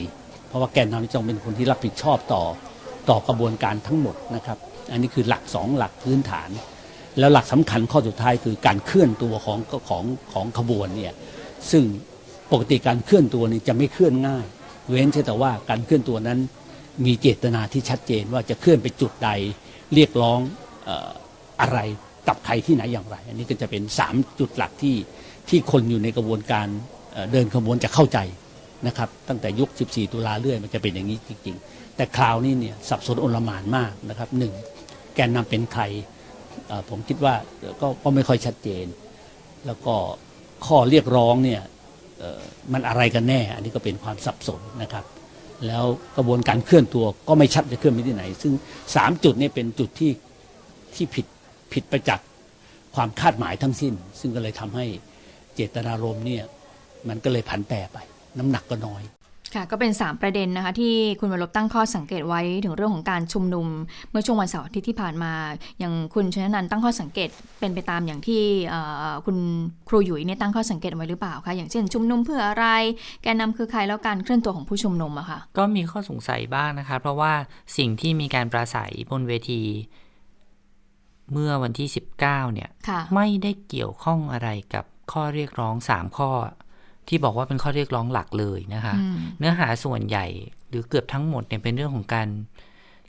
[0.48, 2.42] เพราะว่าแกนนำนี่ต้องเป็นคนที่รับผิดชอบต่อ
[3.10, 4.58] ต่อกระบวนการทั้งหมดนะครับ
[4.92, 6.48] อันนี้คือหลักสองหลักพื้นฐาน
[7.20, 11.12] แล้วหลักสำคัญข้อสุดท้ายคือการเคลื่อนตัวของของของขบวนเนี่ย
[11.70, 11.84] ซึ่ง
[12.52, 14.46] ปกติการเคลื่อนตัวนี่จะไม่เคลื่อนง่าย
[14.88, 16.38] เว้นแต่ว่าการเคลื่อนตัวนั้น
[17.04, 19.30] มีเจตนาที่ชัดเจนว่าจะเคลื่อนไปจุดใด
[19.94, 20.38] เรียกร้อง
[21.60, 21.78] อะไร
[22.28, 24.96] กับใครที่ไหนอย่างไร อันนี้ก็จะเป็น 3 จุดหลักที่
[25.48, 26.66] ที่คนอยู่ในกระบวนการ
[27.32, 28.18] เดินขบวนจะเข้าใจ
[28.86, 34.52] นะครับ ตั้งแต่ยุค 14 ตุลาเรื่อยมันจะเป็นอย่างนี้จริง ๆ แต่คราวนี้เนี่ยสับสนโอลหมานมากนะครับหนึ่ง
[35.14, 35.82] แกนนำเป็นใคร
[36.90, 37.34] ผมคิดว่า
[37.80, 38.86] ก็ก็ไม่ค่อยชัดเจน
[39.66, 39.94] แล้วก็
[40.66, 41.62] ข้อเรียกร้องเนี่ย
[42.72, 45.04] มันอะไรกันแน่ อันนี้ก็เป็นความสับสนนะครับ
[45.66, 45.84] แล้ว
[46.16, 48.52] กระบวนการเคลื่อนตัวก็ไม่ชัดจะเคลื่อนไปที่ไหน ซึ่ง
[48.96, 50.12] สามจุดนี้เป็นจุดที่
[50.94, 51.26] ที่ผิด
[51.72, 52.20] ผิดไปจาก
[52.94, 54.86] ความคาดหมายทั้งสิ้น ซึ่งก็เลยทำให้
[55.54, 56.44] เจตนารมณ์เนี่ย
[57.08, 57.98] มันก็เลยผันแปรไป
[58.38, 59.02] น้ำหนักก็น้อย
[59.54, 63.66] ค่ะก็เป็น 3 ประเด็นนะคะที่คุณวรบตั้งข้อสังเกตไว้ถึงเรื่องของการชุมนุม
[64.10, 65.32] เมื่อช่วงวันเสาร์อาทิตย์ที่ผ่านมา
[65.78, 67.28] อย่างคุณชนะนันท์ตั้งข้อสังเกต
[67.60, 69.36] เป็นไปตามอย่างที่เอ่อคุณ
[69.88, 72.66] ครูหยุยเนี่ยตั้งข้อสังเกตไว้หรือเปล่าคะอย่างเช่น ชุมนุมเพื่ออะไร
[73.22, 77.32] แกนนำคือใครแล้วการเคลื่อนตัวของผู้ชุมนุมอะค่ะก็มีข้อสงสัยบ้างนะคะเพราะว่า
[77.76, 79.62] สิ่งที่มีการปราศัยบนเวที
[81.32, 82.18] เมื่อวันที่ 19
[82.54, 86.30] เนี่ยค่ะไม่ได้เกี่ยวข้องอะไรกับข้อเรียกร้อง 3 ข้อ
[87.10, 90.26] ที่บอกว่าเป็นข้อเรียกร้องหลักเลยนะคะอืมเนื้อหาส่วนใหญ่
[90.68, 92.28] หรือเกือบทั้งหมดเนี่ยเป็นเรื่องของการ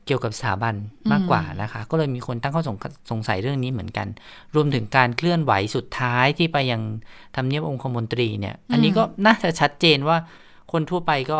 [0.05, 0.75] เกี่ยวกับสถาบัน
[1.11, 2.77] มากกว่านะคะ ก็เลยมีคนตั้งข้อสง
[3.11, 4.07] สงสัยเรื่องนี้เหมือนกัน
[4.55, 6.81] รวมถึงการเคลื่อนไหวสุดท้ายที่ไปยัง
[7.35, 10.17] ทำเนียบองคมนตรีเนี่ย อันนี้ก็น่าจะชัดเจนว่า
[10.71, 11.39] คนทั่วไปก็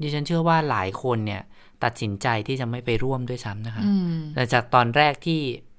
[0.00, 1.42] ดิฉันเชื่อว่าหลายคนเนี่ย
[1.84, 5.71] ตัดสินใจที่จะไม่ไปร่วมด้วยซ้ำนะคะอืมแต่จากตอนแรกที่อืม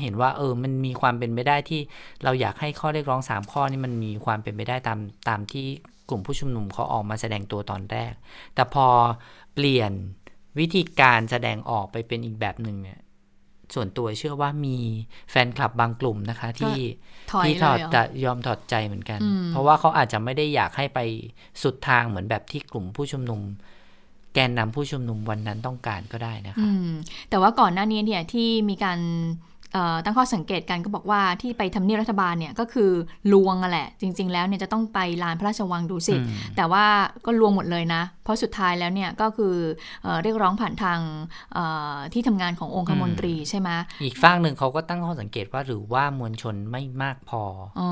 [0.00, 1.80] เห็นว่าเออมันมีความเป็นไปได้ที่
[2.24, 4.98] เราอยากให้ข้อเรียกร้องสามข้อนี่มันมีความเป็นไปได้ตาม
[5.28, 5.66] ตามที่
[6.08, 8.12] กลุ่มผู้ชุมนุมเขาออกมาแสดงตัวตอนแรก
[8.54, 8.86] แต่พอ
[9.54, 9.92] เปลี่ยน
[10.58, 13.00] วิธีการแสดงออกไปเป็นอีกแบบหนึ่งเนี่ย
[13.74, 14.78] ส่วนตัวเชื่อว่ามี
[15.30, 16.76] แฟนคลับบางกลุ่มนะคะ ที่
[17.32, 21.00] ถอยที่ถอดเลยเหรอจะยอมถอดใจเหมือนกันอืมเพราะว่าเขาอาจจะไม่ได้อยากให้ไป
[21.62, 23.40] สุดทางเหมือนแบบที่กลุ่มผู้ชุมนุม
[24.34, 26.88] แกนนำผู้ชุมนุมวันนั้นต้องการก็ได้นะคะอืม
[27.30, 29.51] แต่ว่าก่อนหน้านี้เนี่ยที่มีการเอ่อ
[30.04, 32.90] ตั้งข้อสังเกตกันก็บอกว่าที่ไปทำเนียบรัฐบาลเนี่ยก็คือ
[33.32, 36.84] ลวงอะแหละ จริง ๆ แล้วเนี่ยจะต้องไปลานพระราชวังดูสิตอืมแต่ว่า
[37.26, 39.54] ก็ลวงหมดเลยนะ เพราะสุดท้ายแล้วเนี่ยก็คือ
[40.02, 40.98] เอ่อเรียกร้องผ่านทาง
[41.54, 43.68] เอ่อที่ทำงานขององคมนตรีใช่ไหม
[44.04, 47.42] อีกฝั่งหนึ่งเขาก็ตั้งข้อสังเกตว่าหรือว่ามวลชนไม่มากพอ
[47.78, 47.88] ออ๋อ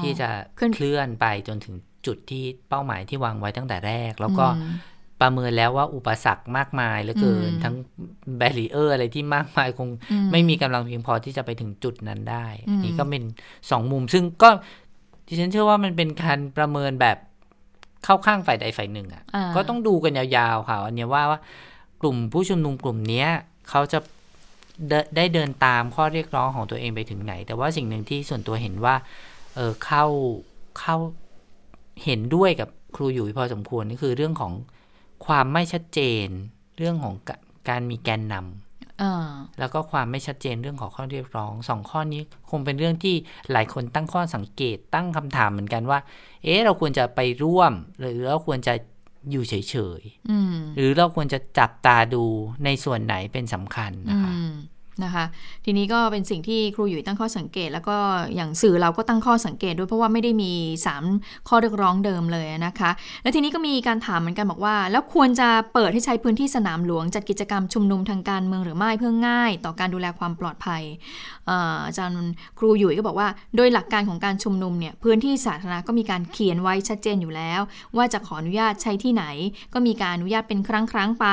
[0.00, 1.74] ที่จะขึ้นเคลื่อนไปจนถึง
[2.06, 4.70] จุดที่เป้าหมายที่วางไว้ตั้งแต่แรก แล้วก็อืม
[5.20, 7.74] ประเมินแล้วว่าอุปสรรคมากมายเหลือเกินอืมทั้ง
[8.38, 13.22] แบรีเออร์อะไรที่มากมายคงอืมไม่มีกำลังเพียงพอที่จะไปถึงจุดนั้นได้อืมนี่ก็เป็น
[13.70, 14.50] สองมุม ซึ่งก็
[15.26, 17.16] ดิฉันเชื่อว่ามันเป็นการประเมินแบบ
[18.04, 21.40] เข้าข้างฝ่ายใดฝ่ายหนึ่งอะอ่าก็ต้องดูกันยาวๆค่ะอันเนี้ยว่าว่า
[22.00, 23.28] กลุ่มผู้ชุมนุมกลุ่มเนี้ย
[23.70, 23.98] เขาจะ
[24.88, 28.94] เดได้เดินตามข้อเรียกร้องของตัวเองไปถึงไหน แต่ว่าสิ่งหนึ่งที่ส่วนตัวเห็นว่า
[29.54, 30.04] เออเข้า
[30.80, 30.96] เข้า
[32.04, 34.52] เห็นด้วยกับครูอยู่พอสมควรนี่คือเรื่องของ
[35.26, 36.26] ความไม่ชัดเจน
[36.78, 37.36] เรื่องของกะ
[37.68, 39.28] การมีแกนนำอ่า
[39.58, 43.14] แล้วก็ความไม่ชัดเจนเรื่องของข้อเรียกร้องสองข้อนี้คงเป็นเรื่องที่
[43.52, 45.98] หลายคนตั้งข้อสังเกตตั้งคำถามเหมือนกันว่า
[46.44, 48.74] เอ๊ะเราควรจะไปร่วม หรือเราควรจะ
[49.30, 49.54] อยู่เฉ
[50.00, 52.24] ยอืมๆหรือเราควรจะจับตาดู
[52.64, 54.52] ในส่วนไหนเป็นสำคัญนะคะอืม
[55.04, 55.24] นะคะ
[55.64, 57.96] ทีนี้ก็เป็นสิ่งที่ครูหยุยตั้งข้อสังเกต แล้วก็
[58.34, 60.52] อย่างสื่อเราก็ตั้งข้อสังเกตด้วยเพราะว่าไม่ได้มี
[61.00, 62.90] 3 ข้อเรียกร้องเดิมเลยนะคะ
[63.22, 70.82] และทีนี้ก็มีการถามเหมือนกันบอกว่า แล้วควรจะเปิดให้ใช้พื้นที่สนามหลวงจัดกิจกรรมชุมนุมทางการเมืองหรือไม่เพื่อง่าย ต่อการดูแลความปลอดภัย
[71.86, 77.60] อาจารย์ครูหยุยก็บอกว่า โดยหลักการของการชุมนุมเนี่ยพื้นที่สาธารณะก็มีการเขียนไว้ชัดเจนอยู่แล้ว
[77.96, 79.24] ว่าจะขออนุญาตใช้ที่ไหน
[79.74, 81.26] ก็มีการอนุญาตเป็นครั้งครั้งไป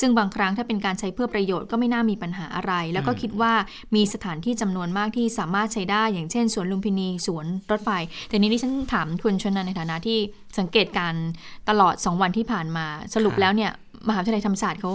[0.00, 3.52] ซึ่งบางครั้งถ้าเป็นการใช้เพื่อประโยชน์ก็ไม่น่ามีปัญหาอะไรแล้วก็คิดว่า
[3.94, 7.90] มีสถานที่จำนวนมากที่สามารถใช้ได้ อย่างเช่นสวนลุมพินีสวนรถไฟ
[8.28, 10.18] แต่นี้ดิฉันถามคุณชนนันในฐานะที่
[10.58, 11.28] สังเกตการณ์
[11.68, 13.70] ตลอด 2 วันที่ผ่านมา สรุปครับแล้วเนี่ย
[14.08, 14.90] มหาวิทยาลัยธรรมศาสตร์เขา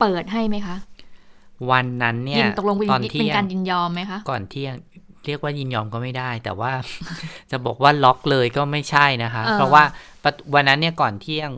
[0.00, 0.76] เปิดให้ไหมคะ
[1.70, 4.74] วันนั้นเนี่ยิยนตกลงเป็นตอนเป็นเที่ยกางรยินยอมไหมคะ ก่อนเที่ยง
[5.26, 6.72] เรียกว่ายินยอมก็ไม่ได้ แต่ว่า
[7.50, 9.84] จะบอกว่าล็อกเลยก็ไม่ใช่นะคะเออเพราะว่า
[10.24, 11.50] ประตูวันนั้นเนี่ยก่อนเที่ยง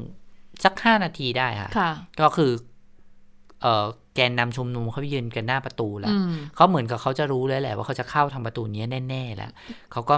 [0.65, 2.53] สักห้านาทีได้ค่ะค่ะก็คือ
[3.63, 9.51] เอ่อ แกนนำชุมนุมเขาไปยืนกันหน้าประตูแล้วอืมเขาเหมือนกับเขาจะรู้แล้วแหละว่าเขาจะเข้าทางประตูนี้แน่ๆแล้ว
[9.93, 10.15] เขาก็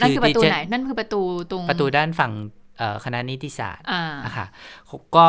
[0.00, 2.32] นั่นคือประตูดิฉัไหนนั่นคือประตูตรงประตูด้านฝั่ง
[2.78, 4.46] เอ่อคณะนิติศาสตร์อ่าอะค่ะ
[4.86, 5.24] เขาก็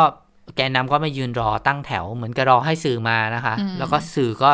[0.55, 4.51] แกนนำก็มายืนรอตั้งแถว เหมือนกับรอให้สื่อมานะคะอืมแล้วก็สื่อก็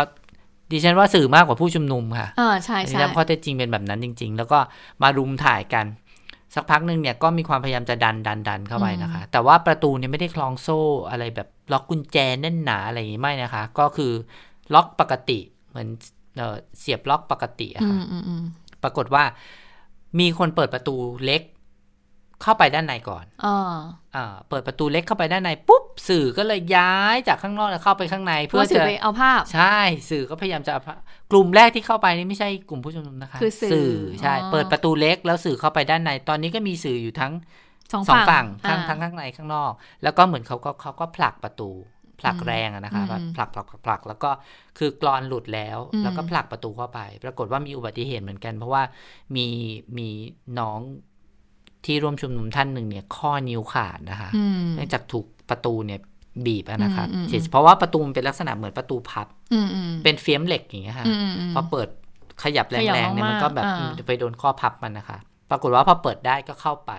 [0.72, 4.60] ดิฉันว่าสื่อมากกว่าผู้ชุมนุมค่ะเออใช่อันนี้ใช่ตามข้อเท็จจริงเป็นแบบนั้นจริง ๆ แล้วก็
[5.02, 5.86] มารุมถ่ายกัน
[6.56, 14.12] สักพักหนึ่งเนี่ยก็มีความพยายามจะดันดันดันเข้าไปนะคะ แต่ว่าประตูเนี่ยไม่ได้คล้องโซ่อะไรแบบล็อกกุญแจแน่นหนาอะไรอย่างนี้ไม่นะคะ ก็คือ
[14.74, 15.88] ล็อกปกติเหมือน
[16.38, 18.44] เอ่อเสียบล็อกปกติอะอืค่ะมอืมอืม
[18.84, 19.24] ปรากฏว่า
[20.20, 21.42] มีคนเปิดประตูเล็ก
[22.44, 23.56] เข้าไปด้านในก่อนอ๋อ
[24.16, 29.78] อ่าเปิดประตูเล็กเข้าไปด้านในปุ๊บสื่อก็เลยย้ายจากข้างนอกเข้าไปข้างใน เพื่เพื่ออสื่อจะไปเอาภาพ ใช่
[30.10, 30.96] สื่อก็พยายามจะเอาพระ
[31.32, 37.34] กลุ่มแรกที่เข้าไปนี่ไม่ใช่กลุ่มผู้ชุมนุมนะคะคือสื่อใช่อ๋อเปิดประตูเล็กแล้วสื่อเข้าไปด้านใน ตอนนี้ก็มีสื่ออยู่ทั้ง
[37.92, 39.72] สองสองฝั่ฝั่งงทั้งอ่าทั้งข้างในข้างนอก
[40.04, 41.70] แล้วก็เหมือนเขาก็เขาก็ผลักประตู
[42.20, 44.30] ผลักอืมแรงอะนะคะอืมแบบผลักผลักผลักผลักแล้วก็
[44.78, 48.84] คือกรอนหลุดแล้วอืมแล้วก็ผลักประตูเข้าไป ปรากฏว่ามีอุบัติเหตุเหมือนกัน เพราะว่า
[49.36, 49.48] มี
[49.98, 50.10] มี
[50.60, 50.80] น้อง
[51.86, 56.00] ที่ร่วมชุมนุมท่านหนึ่งเนี่ย ข้อนิ้วขาดนะคะอืมเนื่องจากถูกประตูเนี่ย
[56.46, 61.88] บีบอะนะครับอืมอืมเสียเพราะว่าประตูมันเป็นลักษณะเหมือนประตูพับอืมอืมเป็นเฟียมเหล็กอย่างเงี้ยค่ะอืมอืมพอเปิด
[62.44, 65.18] ขยับแขยับรงๆเนี่ยมันก็แบบมากๆอ่าอืมไปโดนข้อพับมันนะคะ
[65.50, 66.92] ปรากฏว่าพอเปิดได้ก็เข้าไป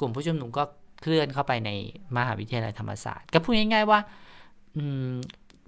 [0.00, 0.62] กลุ่มผู้ชุมนุมก็
[1.02, 1.70] เคลื่อนเข้าไปใน
[2.16, 4.00] มหาวิทยาลัยธรรมศาสตร์ ก็พูดง่ายๆว่า
[4.76, 5.12] อืม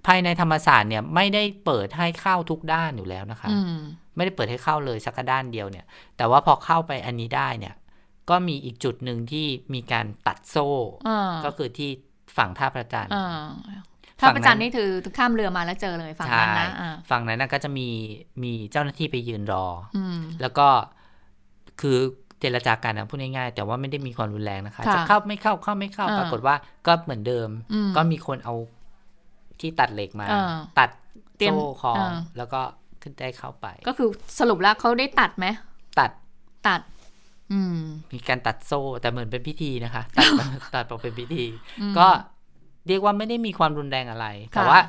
[0.07, 3.79] ภายในธรรมศาสตร์เนี่ยไม่ได้เปิดให้เข้าทุกด้านอยู่แล้วนะคะอืม
[4.15, 5.85] ไม่ได้เปิดให้เข้าเลยสักด้านเดียวเนี่ย
[6.17, 7.73] แต่ว่าพอเข้าไปอันนี้ได้เนี่ย
[8.31, 10.67] ก็มีอีกจุดหนึ่งที่มีการตัดโซ่
[11.07, 11.89] อ่าก็คือที่
[12.37, 13.47] ฝั่งท่าประจันทร์อ่า
[14.19, 17.87] ถ้าฝั่งนั้นประจันนี่คือข้ามเรือมาแล้วเจอเลยฝั่งนั้นนะใช่อ่าฝั่งนั้นนะก็จะมี
[18.43, 19.65] มีเจ้าหน้าที่ไปยืนรอ
[19.95, 20.67] อืมแล้วก็
[21.81, 21.97] คือ
[22.39, 26.55] เจรจากันนะพูดง่ายๆแต่ว่าไม่ได้มีความรุนแรงนะคะค่ะจะเข้าไม่เข้าเข้าไม่เข้าอ่าปรากฏว่า
[26.87, 28.55] ก็เหมือนเดิมอืมก็มีคนเอา
[29.59, 30.89] ที่ตัดเหล็กมาอ่าตัด
[31.37, 32.61] เตรียมโซ่คล้องอ่าแล้วก็
[33.01, 35.45] ขึ้นได้เข้าไป ก็คือสรุปแล้วเขาได้ตัดไหม
[35.99, 36.11] ตัด
[36.67, 37.00] ตัดอื
[37.73, 37.77] ม
[38.13, 40.27] มีการตัดโซ่ แต่เหมือนเป็นพิธีนะคะ ตัด
[40.75, 41.43] ตัดออกเป็นพิธี
[41.81, 42.07] อืมก็
[42.87, 44.79] เรียกว่าไม่ได้มีความรุนแรงอะไร แต่ค่ะว่า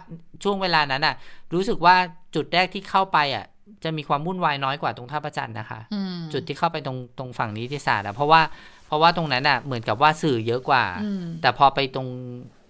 [0.42, 1.14] ช่วงเวลานั้นอะ
[1.54, 1.96] รู้สึกว่า
[2.34, 3.44] จุดแรกที่เข้าไปอะ
[3.84, 8.40] จะมีความวุ่นวายน้อยกว่าตรงท่าประจันทร์นะคะอืมจุดที่เข้าไปตรงตรงฝั่งนิติศาสตร์อะเพราะว่า
[8.86, 12.08] เพราะว่าตรงนั้นอะเหมือนกับว่าสื่อเยอะกว่าอืมแต่พอไปตรง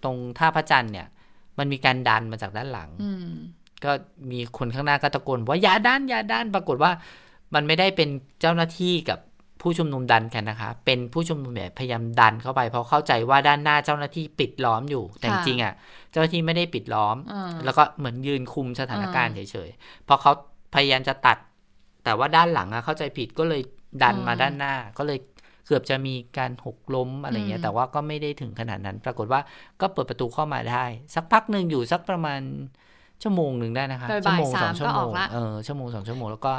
[0.05, 1.07] ตรงท่าพระจันทร์เนี่ย
[1.59, 3.28] มันมีการดันมาจากด้านหลังอืม
[3.85, 3.90] ก็
[4.31, 6.92] มีคนข้างหน้าก็ตะโกนว่าอย่าดันอย่าดันปรากฏว่า
[7.55, 8.09] มันไม่ได้เป็น
[8.40, 9.18] เจ้าหน้าที่กับ
[9.62, 15.72] ผู้ชุมนุมดันกันนะคะ เป็นผู้ชุมนุมแบบพยายามดันเข้าไป เพราะเข้าใจว่าด้านหน้าเจ้าหน้าที่ปิดล้อมอยู่ แต่จค่ะริงๆอะ
[16.11, 20.33] เจ้าหน้าที่ไม่ได้ปิดล้อมอ่าแล้วก็เหมือนยืนคุมสถานการณ์อ่าเฉยๆพอเขา
[20.75, 21.38] พยายามจะตัด
[22.05, 23.62] แต่ว่าด้านหลังอะเข้าใจผิดก็เลย
[24.03, 25.18] ดันมาอืมด้านหน้า ก็เลย
[25.66, 29.40] เกือบจะมีการหกล้มอะไรเงี้อืยมแต่ว่าก็ไม่ได้ถึงขนาดนั้น ปรากฏว่า
[29.81, 32.40] ก็เปิดประตูเข้ามาได้ สักพักหนึ่งอยู่สักประมาณ
[33.22, 36.53] ชั่วโมงหนึ่งได้นะคะโดยชั่วบ่ายโมงสาสอมงชั่ก็วโมอองกละเออชั่วโมงสองชั่วโมงแล้วก็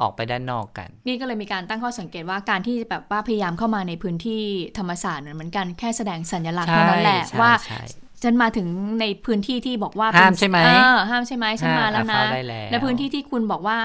[0.00, 4.42] ออกไปด้านนอกกัน นี่ก็เลยมีการตั้งข้อสังเกตว่าการที่แบบว่าพยายามเข้ามาในพื้นที่
[4.78, 7.82] ธรรมศาสตร์เหมือนกันแค่แสดงสัญลักษณ์เท่านั้นแหละใช่ว่าใช่
[8.22, 8.68] ฉันมาถึง
[9.00, 13.78] ในพื้นที่ที่บอกว่าห้ามเป็นใช่ไหมเออห้ามใช่ไหมฉันมาแล้วนะเข้าได้แล้วในพื้นที่ที่คุณบอกว่า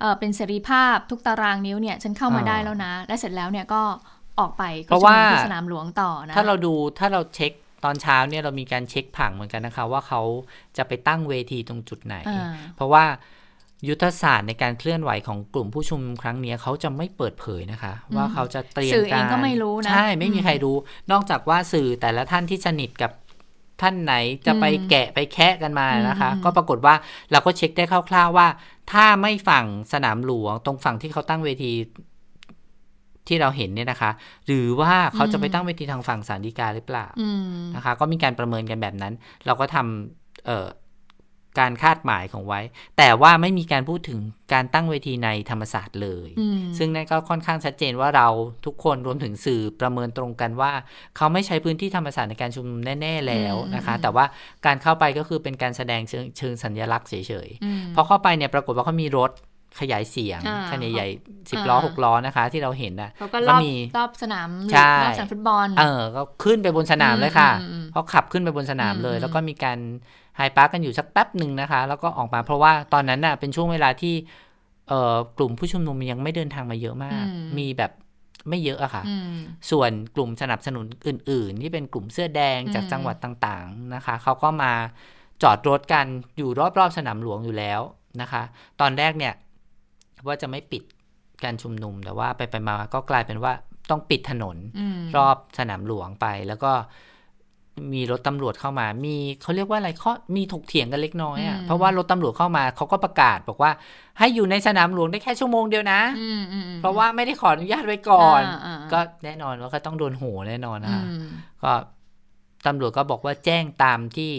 [0.00, 3.82] เออเป็นเสรีภาพทุกตารางนิ้วเนี่ยฉันเข้ามาอ่าได้แล้วนะ และเสร็จแล้วเนี่ยก็
[4.40, 7.52] ออกไปเพราะว่าก็ชุมนุมที่สนามหลวงต่อนะถ้าเราดูถ้าเราเช็ค
[7.84, 10.22] ตอนเช้าเนี่ยเรามีการเช็คผังเหมือนกันนะคะ ว่าเขา
[10.76, 13.04] จะไปตั้งเวทีตรงจุดไหนอ่าเพราะว่า
[13.88, 20.76] ยุทธศาสตร์ในการเคลื่อนไหวของกลุ่มผู้ชุมนุมครั้งเนี้ยเขาจะไม่เปิดเผยนะคะ ว่าเขาจะเตรียมสื่อเองการก็ไม่รู้นะใช่ไม่มีอืมใครรู้
[21.12, 23.10] นอกจากว่าสื่อแต่ละท่านที่สนิทกับ
[23.82, 24.14] ท่านไหน
[24.46, 26.94] จะไปอืมแกะไปแคะกันมานะคะอืมก็ปรากฏว่า
[27.32, 28.48] เราก็เช็คได้คร่าวๆว่า
[28.92, 31.72] ถ้าไม่ฝั่งสนามหลวง ตรงฝั่งที่เขาตั้งเวที
[33.28, 34.10] ที่เราเห็นเนี่ยนะคะ
[34.46, 37.42] หรือว่าเขาจะไปตั้งเวทีทางฝั่งสารดีกาหรือเปล่าอืม
[37.76, 39.14] นะคะ ก็มีการประเมินกันแบบนั้น
[39.46, 40.66] เราก็ทำเอ่อ
[41.58, 42.60] การคาดหมายของไว้
[42.98, 44.20] แต่ว่าไม่มีการพูดถึง
[44.52, 48.28] การตั้งเวทีในธรรมศาสตร์เลยอืมซึ่งนั่นก็ค่อนข้างชัดเจนว่าเรา
[48.66, 50.72] ทุกคนรวมถึงสื่อประเมินตรงกันว่า
[51.16, 54.24] เขาไม่ใช้พื้นที่ธรรมศาสตร์ในการชุมนุมแน่ ๆ แล้วนะคะอืมแต่ว่า
[54.66, 57.14] การเข้าไปก็คือเป็นการแสดงเชิงเชิงสัญลักษณ์เฉ
[57.46, 59.32] ยอืมๆพอเข้าไปเนี่ยปรากฏว่าเขามีรถ
[59.80, 69.78] ขยายเสียงอ่าคันใหญ่ๆสิบล้ออ่าหกล้อนะคะ ที่เราเห็นนะเขาก็รอบมีรอบสนามใช่รอบสนามฟุตบอล เออ ก็ขึ้นไปบนสนามเลยค่ะอืมอืมอืมเขาขับขึ้นไปบนสนามเลยอืมแล้วก็มีการ
[70.36, 74.14] ไฮปาร์กกันอยู่สักแป๊บหนึ่งนะคะ แล้วก็ออกมาเพราะว่าตอนนั้นน่ะเป็นช่วงเวลาที่
[74.88, 77.92] เอ่อกลุ่มผู้ชุมนุมยังไม่เดินทางมาเยอะมากอืมมีแบบ
[78.48, 79.38] ไม่เยอะอะค่ะอืม
[79.70, 84.72] ส่วนกลุ่มสนับสนุนอื่น ๆ ที่เป็นกลุ่มเสื้อแดงจากอืมจังหวัดต่างๆนะคะ เขาก็มา
[85.42, 87.80] จอดรถกันอยู่รอบๆสนามหลวงอยู่แล้ว
[88.20, 88.42] นะคะ
[88.80, 89.34] ตอนแรกเนี่ย
[90.26, 90.82] ว่าจะไม่ปิด
[91.44, 93.52] การชุมนุมแต่ว่าไปไปๆมาๆก็กลายเป็นว่า
[93.90, 96.72] ต้องปิดถนนอืมรอบสนามหลวงไปแล้วก็
[97.92, 103.70] มีรถตำรวจเข้ามา มีเขาเรียกว่าอะไรข้อมีถกเถียงกันเล็กน้อยอะ่ะอืมเพราะว่ารถตำรวจเข้ามาเขาก็ประกาศบอกว่า
[104.18, 111.26] ให้อยู่ในสนามหลวงได้แค่ชั่วโมงเดียวนะอืมอืมอืมเพราะว่าไม่ได้ขออนุญาตไว้ก่อนอ่าอ่าก็แน่นอนว่าก็ต้องโดนโหแน่นอนนะคะอืม
[111.62, 111.72] ก็
[112.66, 114.32] ตำรวจก็บอกว่าแจ้งตามที่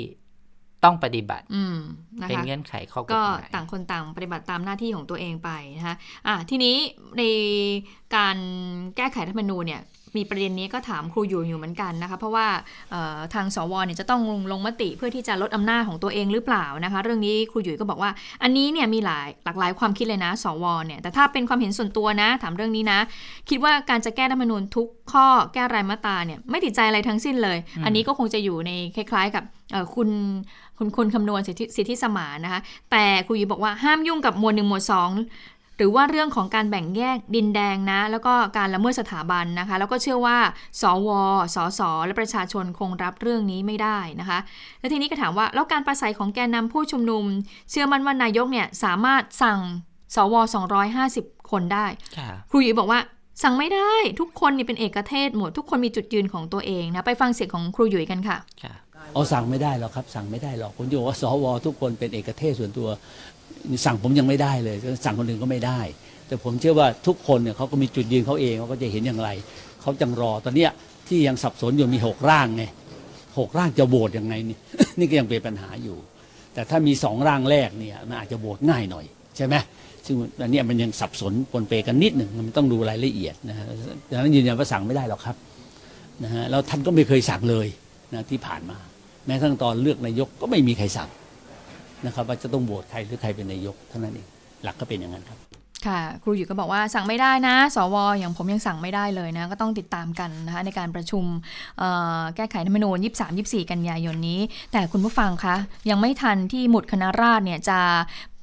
[0.84, 1.78] ต้องปฏิบัติ อืม
[2.22, 5.96] นะเป็นคะเงื่อนไขข้อกฎก็หมายต่างคนต่างปฏิบัติตามหน้าที่ของตัวเองไปนะคะ
[6.28, 6.76] อะทีนี้
[7.18, 7.24] ใน
[8.16, 8.38] การ
[8.98, 9.82] แก้ไขรัฐธรรมนูญเนี่ย
[10.18, 12.48] มีประเด็นนี้ก็ถามครูอยู่อยู่เหมือนกันนะคะ เพราะว่า
[12.92, 18.12] เอ่อทางสวเนี่ยจะต้องลงลงมติเพื่อที่จะลดอำนาจของตัวเองหรือเปล่านะคะ เรื่องนี้ครูอยู่ก็บอกว่า
[18.44, 23.00] อันนี้เนี่ยมีหลายหลากหลายความคิดเลยนะ สวเนี่ยแต่ถ้าเป็นความเห็นส่วนตัวนะ ถามเรื่องนี้นะ
[23.50, 30.10] คิดว่าการจะแก้รัฐธรรมนูญทุกข้อแก้รายมาตราเนี่ยไม่ติดใจอะไรทั้งสิ้นเลย อันนี้ก็คงจะอยู่ในคล้ายๆกับเอ่อคุณ
[30.78, 35.10] คุณคุณคำนวณสิทธิสิทธิสมานนะคะ แต่ครูยุบอกว่าห้ามยุ่งกับหมวดหนึ่งหมวดสอง
[35.78, 40.38] หรือว่าเรื่องของการแบ่งแยกดินแดงนะ แล้วก็การละเมิดสถาบันนะคะ แล้วก็เชื่อว่า
[40.82, 41.10] สว
[41.56, 44.40] สส และประชาชนคงรับเรื่องนี้ไม่ได้นะคะ
[44.80, 47.24] แล้วทีนี้ก็ถามว่า แล้วการประสัยของแกนนำผู้ชุมนุม
[47.70, 49.60] เชื่อมั่นว่านายกเนี่ยสามารถสั่ง
[50.16, 50.36] สว
[50.94, 51.86] 250 คนได้
[52.18, 53.00] ค่ะครูหยุยบอกว่า
[53.44, 58.76] สั่งไม่ได้ทุกคนนี่เป็นเอกเทศหมด ทุกคนมีจุดยืนของตัวเองนะ ไปฟังเสียงของครูหยุยกันค่ะค่ะ
[59.14, 62.88] เอาสั่งไม่ได้หรอกครับ สั่งไม่ได้หรอกผมจะบอกว่าสวทุกคนเป็นเอกเทศส่วนตัว
[63.86, 65.80] สั่งผมยังไม่ได้เลย สั่งคนอื่นก็ไม่ได้
[66.28, 69.30] แต่ผมเชื่อว่าทุกคนเนี่ยเขาก็มีจุดยืนเขาเองเขาก็จะเห็นอย่างไร
[69.82, 70.72] เขาจังรอตอนเนี้ย
[71.08, 72.64] ที่ยังสับสนอยู่มีหกร่างไง
[73.40, 74.58] หกร่างจะโหวตยังไงนี่
[75.00, 75.98] นี่ก็ยังเป็นปัญหาอยู่
[76.54, 79.06] แต่ถ้ามีสองร่างแรกเนี่ยมันอาจจะโหวตง่ายหน่อย
[79.38, 79.56] ใช่ไหม
[80.06, 83.66] ซึ่งอันนี้มันยังสับสนปนเปกันนิดหนึ่งมันต้องดูรายละเอียดนะฮะ
[84.10, 85.36] ดังนั้นยืนยันว่าสั่งไม่ได้หรอกครับ
[86.24, 87.68] นะฮะแล้วท่านก็ไม่เคยสั่งเลย
[88.14, 88.78] นะที่ผ่านมา
[89.26, 91.10] แม้กระทั่งตอนเลือกนายกก็ไม่มีใครสั่ง
[92.06, 94.28] นะครับว่าจะต้องโหวตใครหรือใครเป็นนายกเท่านั้นเอง
[94.64, 95.40] หลักก็เป็นอย่างนั้นครับ
[95.88, 101.24] ค่ะครูหยุยก็บอกว่าสั่งไม่ได้นะ สว อย่างผมยังสั่งไม่ได้เลยนะ ก็ต้องติดตามกันนะคะในการประชุม
[101.80, 101.90] เอ่
[102.20, 102.98] อแก้ไขรัฐธรรมนูญ
[103.34, 104.42] 23-24 กันยายนนี้
[104.72, 105.56] แต่คุณผู้ฟังคะ
[105.90, 107.80] ยังไม่ทันที่หมุดคณะราษฎรเนี่ยจะ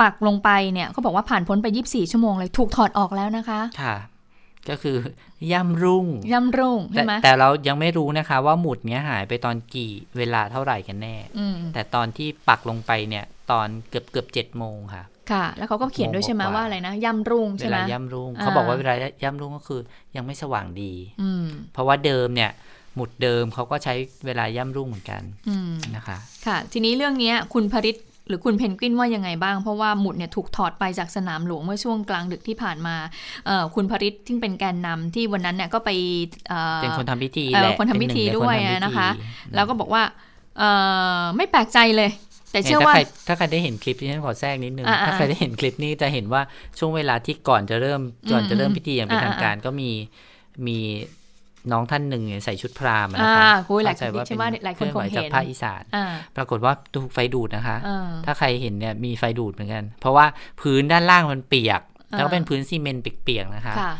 [0.00, 3.96] ปักลงไปเนี่ยเขาบอกว่าผ่านพ้นไป 24 ชั่วโมงเลย ถูกถอดออกแล้วนะคะ ค่ะ
[4.68, 4.96] ก็คือ
[5.52, 19.80] ย่ำรุ่งย่ำรุ่งแต่ใช่ไหมแต่เรายังไม่รู้นะคะ ว่าหมุดเนี้ยหายไปตอนกี่เวลาเท่าไหร่กันแน่อืมแต่ตอนที่ปักลงไปเนี่ย ตอนเกือบเกือบเจ็ดโมงค่ะ ค่ะ แล้วเขาก็เขียนด้วยใช่ไหมโมงกว่าว่าอะไรนะย่ำรุ่งเวใช่ไหมลาย่ำรุ่งอ่าเขาบอกว่าเวลาย่ำรุ่งก็คือ
[20.16, 22.50] ยังไม่สว่างดีอืมเพราะว่าเดิมเนี่ย
[22.96, 23.94] หมุดเดิมเขาก็ใช้
[24.26, 32.96] เวลาย่ำรุ่งเหมือนกันอืมนะคะ ค่ะ ทีนี้เรื่องเนี้ยคุณพริตหรือคุณเพนกวินว่ายังไงบ้าง เพราะว่าหมุดเนี่ยถูกถอดไปจากสนามหลวงเมื่อช่วงกลางดึกที่ผ่านมา
[33.46, 35.90] เอ่อคุณพริตที่เป็นแกนนำที่วันนั้นเนี่ยก็ไป
[36.52, 39.10] อ่อเป็นคนทำพิธีเอ่อแหละคนทำพิธีเป็หงในด้วยนทำพิธีนะคะ
[39.54, 40.02] แล้วก็บอกว่า
[40.58, 40.70] เอ่
[41.20, 42.10] อไม่แปลกใจเลย
[42.52, 46.42] แต่เนี่ยเชื่อถ้าว่าใครถ้าใครได้เห็นคลิปที่ฉันขอแทรกนิดนึงอ่าๆถ้าใครได้เห็นคลิปนี้จะเห็นว่า
[46.78, 48.00] ช่วงเวลาที่ก่อนจะเริ่ม
[48.32, 49.90] ก่อนจะเริ่มอืมพิธีอย่างเป็นอ่าๆทางการก็มี
[50.66, 50.78] มี
[51.72, 60.26] น้องท่านหนึ่งเนี่ยใส่ชุดพราหมณ์อะอ่านะคะคุยหลายเข้ใจว่าใช่ไหมหลายคนคงลื่อไหวจากเห็นภาคอีสานอ่าปรากฏว่าถูกไฟดูดนะคะเออถ้าใครเห็นเนี่ยมีไฟดูดเหมือนกัน เพราะว่า
[60.60, 61.80] พื้นด้านล่างมันเปียก
[62.12, 63.92] อ่าแล้วก็เป็นพื้นซีเมนต์เปียกๆนะคะค่ะ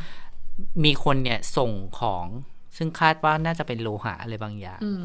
[0.85, 2.27] มีคนเนี่ยส่งของ
[2.77, 5.05] ซึ่งคาดว่าน่าจะเป็นโลหะอะไรบางอย่างอืม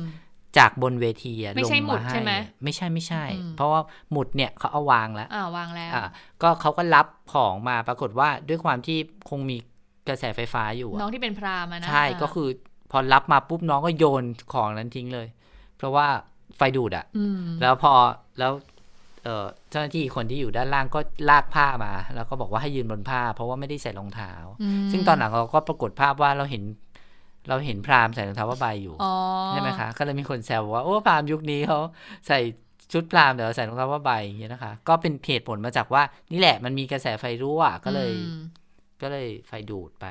[0.60, 6.04] จากบนเวทีอะไม่ใช่ลงหมุดาใช่ไหมไม่ใช่ไม่ใช่อืมเพราะว่าหมุดเนี่ยเขาเอาวางแล้วอ่าวางแล้วอ่า
[6.42, 8.98] ก็เขาก็รับของมาปรากฏว่าด้วยความที่
[9.30, 9.58] คงมี
[10.08, 12.48] กระแสไฟฟ้าอยู่น้องอะที่เป็นพราหมณ์อะนะใช่าก็คือ
[12.92, 15.28] พอรับมาปุ๊บน้องก็โยนของนั้นทิ้งเลย
[15.78, 16.08] เพราะว่า
[16.58, 17.94] ไฟดูดอะอืมแล้วพอ
[18.40, 18.52] แล้ว
[19.24, 26.64] เอ่อเจ้าหน้าที่คนที่อยู่ด้านล่างก็ลากผ้ามา แล้วก็บอกว่าให้ยืนบนผ้า เพราะว่าไม่ได้ใส่รองเท้าอืมซึ่งตอนหลังเราก็ปรากฏภาพว่าเราเห็น
[27.50, 29.14] เราเห็นพราหมณ์ใส่รองเท้าผ้าใบอยู่อ๋อ
[29.50, 31.80] ใช่ไหมคะ ก็เลยมีคนแซวว่าโอ้พราหมณ์ยุคนี้เขา
[32.28, 32.40] ใส่
[32.94, 38.40] ชุดพราหมณ์เดี๋ยวใส่รองเท้าผ้าใบอย่างเงี้ยนะคะ ก็เป็นเหตุผลมาจากว่า นี่แหละมันมีกระแสไฟรั่วก็เลยอืม
[39.04, 40.06] ก็เลยไฟดูดไป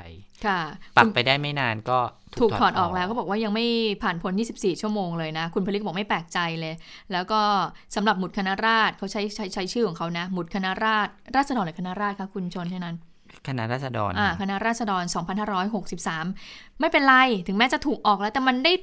[0.45, 0.59] ค่ะ
[0.97, 1.99] ปักไปได้ไม่นานก็
[2.39, 3.65] ถูกถอดออกแล้วก็บอกว่ายังไม่
[4.03, 6.73] ผ่านพ้น 24 ชั่วโมงเลยนะ คุณพลิกบอกไม่แปลกใจเลย
[7.11, 7.41] แล้วก็
[7.95, 12.95] สำหรับหมุดคณะราษฎรเขาใช้ใช้ใช้ชื่อของเขานะ หมุดคณะราษฎรราษฎรหรือคณะราษฎรคะคุณชนแค่นั้น
[13.47, 15.03] คณะราษฎรอ่าคณะราษฎร
[16.11, 17.15] 2563 ไม่เป็นไร
[17.47, 18.73] ถึงแม้จะถูกออกแล้ว แต่มันได้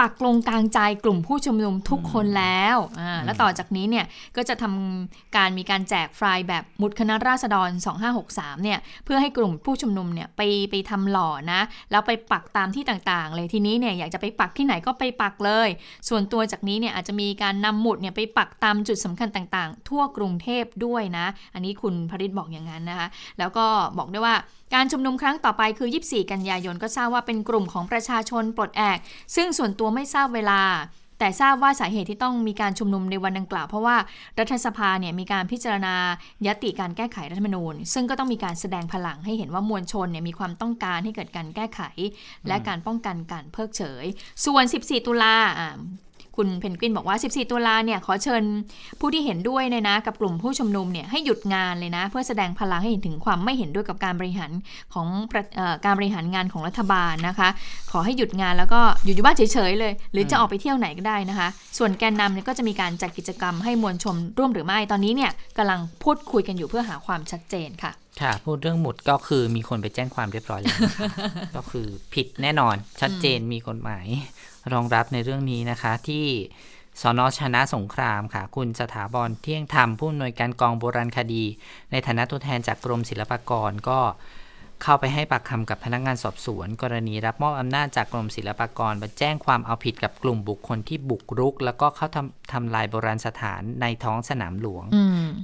[0.00, 4.04] ปักลงกลางใจกลุ่มผู้ชุมนุมทุกคนแล้วอ่าแล้วต่อจากนี้เนี่ย
[4.36, 7.70] ก็จะทำการมีการแจกไฟล์แบบมุดคณะราษฎร
[8.16, 15.68] 2563 เนี่ยเพื่อให้กลุ่มผู้ชุมนุมเนี่ยไปไปทำหล่อนะ แล้วไปปักตามที่ต่างๆ เลยทีนี้เนี่ยอยากจะไปปักที่ไหนก็ไปปักเลย
[16.08, 23.08] ส่วนตัวจากนี้เนี่ยอาจจะมีการนำหมุดเนี่ยไปปักตามจุดสำคัญต่างๆ ทั่วกรุงเทพด้วยนะ อันนี้คุณพริตบอกอย่างนั้นนะคะ
[23.38, 23.66] แล้วก็
[23.98, 24.36] บอกด้วยว่า
[24.74, 28.98] การชุมนุมครั้งต่อไปคือ 24 กันยายนก็ทราบว่าเป็นกลุ่มของประชาชนปลดแอก
[29.36, 30.60] ซึ่งส่วนตัวไม่ทราบเวลา
[31.18, 33.96] แต่ทราบว่าสาเหตุที่ต้องมีการชุมนุมในวันดังกล่าว เพราะว่า
[34.38, 35.94] รัฐสภาเนี่ยมีการพิจารณา
[36.46, 41.80] ยติการแก้ไขรัฐธรรมนูญ ซึ่งก็ต้องมีการแสดงพลังให้เห็นว่ามวลชนเนี่ยมีความต้องการให้เกิดการแก้ไข
[42.48, 44.04] และการป้องกันการเพิกเฉย
[44.44, 45.78] ส่วน 14 ตุลาอ่า
[46.36, 48.42] คุณเพนกวินบอกว่า 14 ตุลาเนี่ยขอเชิญ
[49.00, 54.50] ผู้ที่เห็นด้วยเนี่ยนะกับกลุ่มผู้ชุมนุมเนี่ยให้หยุดงานเลยนะ เพื่อแสดงพลังให้เห็นถึงความไม่เห็นด้วยกับการบริหาร
[54.94, 57.48] ของประเอ่อการบริหารงานของรัฐบาลนะคะ
[57.90, 71.06] ขอให้หยุดงานแล้วก็อยู่อยู่บ้านเฉยๆเลย หรือจะออกไปเที่ยวไหนก็ได้นะคะ ส่วนแกนนำเนี่ยก็จะมีการจัดกิจกรรมให้มวลชนร่วมหรือไม่ตอนนี้เนี่ยกำลังพูดคุยกันอยู่เพื่อหาความชัดเจนค่ะค่ะพูดเรื่องหมุดก็คือมีคนไปแจ้งความเรียบร้อยแล้วนะคะ
[71.56, 74.06] ก็คือผิดแน่นอนชัดเจนมีกฎหมาย
[74.72, 76.26] รองรับในเรื่องนี้นะคะที่
[77.02, 81.44] สนชนะสงครามค่ะ คุณสถาบรเที่ยงธรรมผู้อำนวยการกองโบราณคดี
[81.90, 84.00] ในฐานะตัวแทนจากกรมศิลปากรก็
[84.82, 94.84] เข้าไปให้ปากคำกับพนักงานสอบสวน กรณีรับมอบอำนาจจากกรมศิลปากรมาแจ้งความเอาผิดกับกลุ่มบุคคลที่บุกรุก แล้วก็เข้าทำทำลายโบราณสถานในท้องสนามหลวง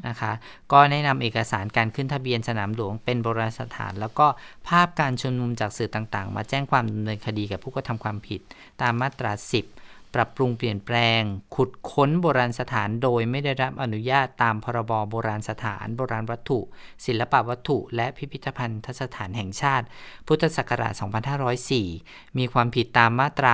[0.08, 0.32] นะคะ
[0.72, 4.26] ก็แนะนำเอกสารการขึ้นทะเบียนสนามหลวง เป็นโบราณสถาน แล้วก็
[4.68, 8.40] ภาพการชุมนุมจากสื่อต่างๆ มาแจ้งความดำเนินคดีกับผู้กระทำความผิด
[8.82, 11.22] ตามมาตรา 10 ปรับปรุงเปลี่ยนแปลง
[11.54, 16.60] ขุดค้นโบราณสถานโดยไม่ได้รับอนุญาตตามพรบโบราณสถาน โบราณวัตถุ
[17.06, 19.86] ศิลปวัตถุ และพิพิธภัณฑสถานแห่งชาติ
[20.26, 20.92] พุทธศักราช
[21.64, 23.52] 2504 มีความผิดตามมาตรา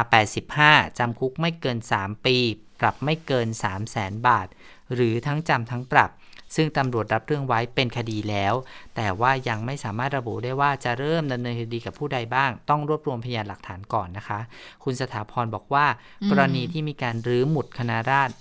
[0.51, 2.37] 85 จำคุกไม่เกิน 3 ปี
[2.81, 4.49] ปรับไม่เกิน 3 0 0แสนบาท
[4.95, 6.11] หรือทั้งจำทั้งปรับ
[6.55, 8.55] ซึ่งตำรวจรับเรื่องไว้เป็นคดีแล้ว
[8.97, 14.41] แต่ว่ายังไม่สามารถระบุได้ว่าจะเริ่มดำเนินคดีกับผู้ใดบ้าง ต้องรวบรวมพยานหลักฐานก่อนนะคะ
[14.85, 15.87] คุณสถาพรบอกว่า
[16.23, 18.35] อืมกรณีที่มีการรื้อหมุดคณะราษฎร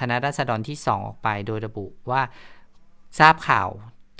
[0.00, 2.22] คณะราษฎรที่สองออกไป โดยระบุว่า
[3.18, 3.68] ทราบข่าว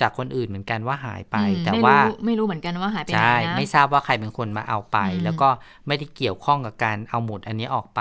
[0.00, 5.48] จากคนอื่นเหมือนกันว่าหายไปอืมแต่ไม่ว่ารู้ไม่รู้เหมือนกันว่าหายไปไหนใช่นะไม่ทราบว่าใครเป็นคนมาเอาไปอืมแล้วก็
[5.86, 8.00] ไม่ได้เกี่ยวข้องกับการเอาหมุดอันนี้ออกไป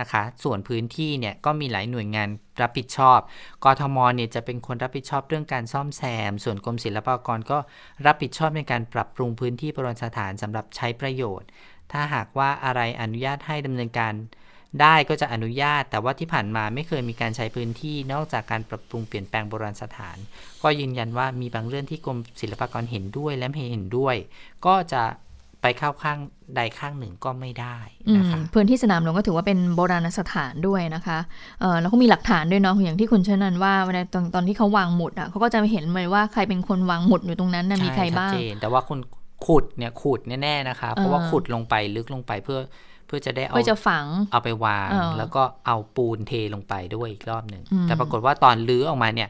[0.00, 2.28] นะคะ ส่วนพื้นที่เนี่ยก็มีหลายหน่วยงาน
[2.62, 3.18] รับผิดชอบ
[3.64, 7.58] กทมเนี่ยจะเป็นคนรับผิดชอบเรื่องการซ่อมแซม ส่วนกรมศิลปากรก็
[8.06, 11.48] รับผิดชอบในการปรับปรุงพื้นที่โบราณสถานสำหรับใช้ประโยชน์
[11.92, 14.14] ถ้าหากว่าอะไรอนุญาตให้ดำเนินการ
[14.80, 20.16] ได้ก็จะอนุญาต แต่ว่าที่ผ่านมาไม่เคยมีการใช้พื้นที่นอกจากการปรับปรุงเปลี่ยนแปลงโบราณสถาน
[20.62, 24.16] ก็ยืนยันว่ามีบางเรื่องที่กรมศิลปากรเห็นด้วยและไม่เห็นด้วย
[24.66, 25.02] ก็จะ
[25.66, 26.18] ไปเข้าข้าง
[26.56, 27.76] ใดข้างหนึ่งก็ไม่ได้
[28.08, 31.18] อืมนะคะพื้นที่สนามหลวงก็ถือว่าเป็นโบราณสถานด้วยนะคะ
[31.60, 38.98] เออแล้วก็มีหลักฐานด้วยเนาะอย่างที่คุณเชนันว่าเวลาตอนตอนที่เขาวางหมุดอะเขาก็จะเห็นเลยว่าใครเป็นคนวางหมุดอยู่ตรงนั้นนะมีใครบ้างช่ชัดเจนแต่ว่าคน
[39.46, 42.60] ขุดเนี่ยขุดแน่ๆนะคะเพราะว่าเออขุดลงไปลึกลงไปเพื่อ
[43.06, 49.28] เพื่อจะได้เอาเพื่อจะฝังเอาไปวางเออแล้วก็เอาปูนเทลงไปด้วยอีกรอบหนึ่งอืมแต่ปรากฏว่าตอนลื้อออกมาเนี่ย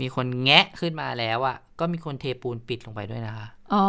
[0.00, 3.84] มีคนแงะขึ้นมาแล้วอะก็มีคนเทปูนปิดลงไปด้วยนะคะ อ๋อ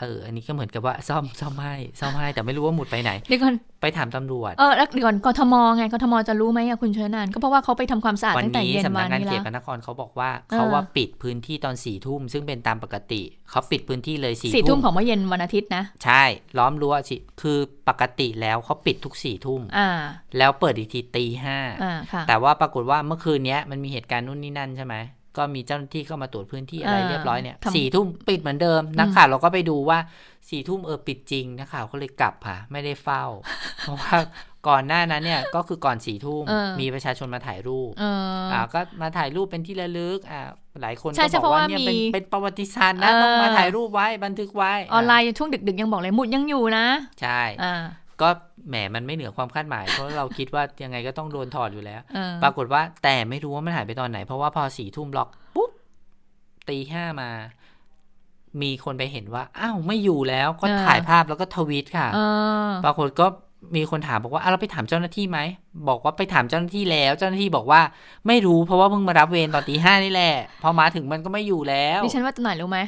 [0.00, 16.22] เออ อันนี้ก็เหมือนกับว่าซ่อมซ่อมให้ซ่อมให้แต่ไม่รู้ว่าหมุดไปไหนเดี๋ยวก่อนไปถามตำรวจ เออแล้วเดี๋ยวก่อนกทมไงกทมจะรู้ไหมอะคุณเชนันก็เพราะว่าเขาไปทำความสะอาดวันตั้งแต่นี้เย็นสำนัวักนงานนี้เขตแล้วพระนครเขาบอกว่าเออเขาว่าปิดพื้นที่ตอนสี่ทุ่มซึ่งเป็นตามปกติเขาปิดพื้นที่เลยสี่สี่ทุ่ทุ่มมของเมื่อเย็นวันอาทิตย์นะ ใช่
[16.58, 19.88] ล้อมรั้วสิคือปกติแล้วเขาปิดทุกสี่ทุ่มอ่า
[20.38, 24.94] แล้วเปิดอีกทีตีห้าอ่าค่ะแต่ว่าปรากฏว่าเมื่อคืนเนี้ยมันมีเหตุการณ์นู่นนี่นั่นใช่ไหม
[25.36, 29.98] ก็มีเจ้าหน้าที่เข้ามาตรวจพื้นที่อะไรอ่าเรียบร้อยเนี่ยทำสี่ทุ่มปิดเหมือนเดิมนักข่าวเราก็ไปดูว่า
[30.48, 33.24] สี่ทุ่มเออปิดจริงนักข่าวก็เลยกลับค่ะ ไม่ได้เฝ้า
[33.80, 34.14] เพราะว่า
[34.68, 38.04] ก่อนหน้านั้นเนี่ยก็คือก่อนสี่ทุ่มเออมีประชาชนมาถ่ายรูปเอ
[38.38, 40.40] ออ่าก็มาถ่ายรูปเป็นที่ระลึกอ่า
[40.82, 46.86] หลายคนใช่ก็ใช่บอกเพราะว่าว่าเนี่ยเป็นมีเป็นประวัติศาสตร์นะเออต้องมาถ่ายรูปไว้บันทึกไว้ ออนไลน์ช่วงดึกๆยังบอกเลยหมุดยังอยู่นะ
[47.20, 47.82] ใช่อ่า
[48.22, 48.28] ก็
[48.68, 55.70] แหมมันไม่เหนือความคาดหมาย เพราะเราคิดว่ายังไงก็ต้องโดนถอดอยู่แล้วเออปรากฏว่าแต่ไม่รู้ว่ามันหายไปตอนไหน เพราะว่าพอสี่ทุ่มล็อกปุ๊บ
[56.68, 57.30] ตีห้ามา
[58.62, 62.18] มีคนไปเห็นว่าอ้าวไม่อยู่แล้วก็เออถ่ายภาพแล้วก็ทวีตค่ะเอ
[62.68, 63.26] อปรากฏก็
[63.76, 65.38] มีคนถามบอกว่าอะเราไปถามเจ้าหน้าที่ไหม
[65.88, 67.80] บอกว่าไปถามเจ้าหน้าที่แล้ว เจ้าหน้าที่บอกว่า
[68.26, 72.80] ไม่รู้เพราะว่าเพิ่งมารับเวรตอนตีห้านี่แหละพอมาถึงมันก็ไม่อยู่แล้วดิฉันว่าตัวไหนรู้ไหม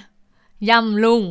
[0.70, 1.22] ยำลุง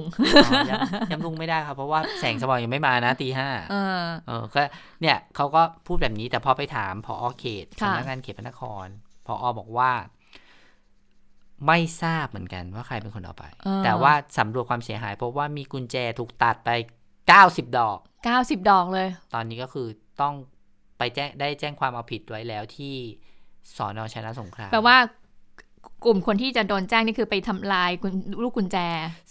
[0.46, 4.62] อ๋อยำยำลุงไม่ได้ครับ เพราะว่าแสงสว่างยังไม่มานะตีห้าเออเออก็
[5.02, 8.86] เนี่ยเขาก็พูดแบบนี้แต่พอไปถามพอเขตค่ะสำนักงานเขตพระนคร
[9.26, 9.92] พอบอกว่า
[11.68, 16.70] ไม่ทราบเหมือนกันว่าใครเป็นคนเอาไปเออแต่ว่าสำรวจความเสียหายพบว่ามีกุญแจถูกตัดไป
[17.28, 19.88] เก้าสิบดอกเก้าสิบดอกเลย ตอนนี้ก็คือ
[20.22, 20.34] ต้อง
[20.98, 22.96] ไปแจ้งได้แจ้งความเอาผิดไว้แล้วที่
[23.78, 24.98] สอนอชนะสงครามแปลว่า
[26.06, 28.14] กลุ่มคนที่จะโดนแจ้งนี่คือไปทำลายกุญ
[28.44, 28.78] ลูกกุญแจ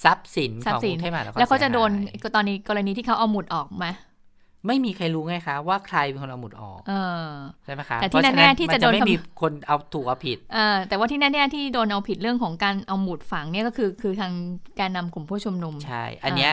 [0.04, 3.90] ทรัพย์สินทรัขพองย์สิกนรุงเทพมหานครแล้วเขาจะโดนสียหายตอนนี้กรณีที่เขาเอาหมุดออกมา
[4.66, 6.92] ไม่มีใครรู้ไงคะ ว่าใครเป็นคนเอาหมุดออกเอ
[7.24, 7.26] อ
[7.64, 14.32] ใช่ไหมคะแต่ที่เพราะฉะแน่ๆที่จะโดนมัไม่คำมีคนเอาถูกเอาผิดเออแต่ว่าที่แน่ๆที่โดนเอาผิดเรื่องของการเอาหมุดฝังเนี่ยก็คือคือทาง
[14.76, 16.52] แกนนำกลุ่มผู้ชุมนุมใช่ อันเนี้ย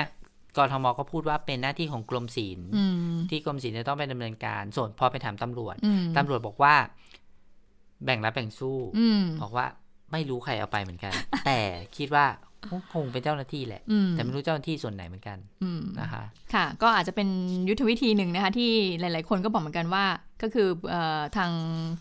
[0.58, 6.76] กทมก็พูดว่าเป็นหน้าที่ของกรมศิลป์อืมที่กรมศิลป์จะต้องไปดำเนินการ ส่วนพอไปถามตำรวจอืมตำรวจบอกว่า
[8.06, 9.66] แบ่งรับแบ่งสู้อืมบอกว่า
[10.12, 11.14] ไม่รู้ใครเอาไปเหมือนกัน
[11.46, 11.60] แต่
[11.98, 12.26] คิดว่า
[12.94, 17.28] คงเป็นเจ้าหน้าที่แหละอืมแต่ไม่รู้เจ้าหน้าที่ส่วนไหนเหมือนกันอืมนะคะ ค่ะ ก็อาจจะเป็น
[17.70, 20.06] ยุทธวิธีหนึ่งนะคะ ที่หลาย ๆ คนก็บอกเหมือนกันว่า
[20.42, 21.52] ก็คือเออทาง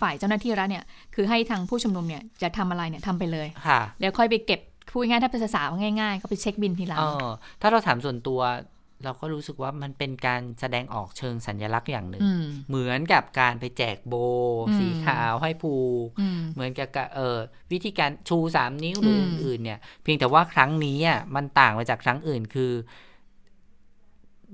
[0.00, 0.84] ฝ่ายเจ้าหน้าที่รัฐเนี่ย
[1.14, 5.62] คือให้ทางผู้ชุมนุมเนี่ยจะทำอะไรเนี่ยทำไปเลยค่ะเดี๋ยวค่อยไปเก็บพูดง่ายๆถ้าเป็นภาษา
[6.00, 7.28] ง่ายๆ ก็ไปเช็คบินทีหลังเออ
[7.62, 8.40] ถ้าเราถามส่วนตัว
[9.04, 14.14] เราก็รู้สึกว่ามันเป็นการแสดงออกเชิงสัญลักษณ์อย่างหนึ่งอืมเหมือนกับการไปแจกโบ
[14.68, 15.76] อืมสีขาวให้ผู
[16.06, 17.38] กอืมเหมือนกับกะเออ
[17.72, 22.72] วิธีการชูสามนิ้วหรือมอื่นๆเนี่ย เพียงแต่ว่าครั้งนี้อะมันต่างไปจากครั้งอื่นคือ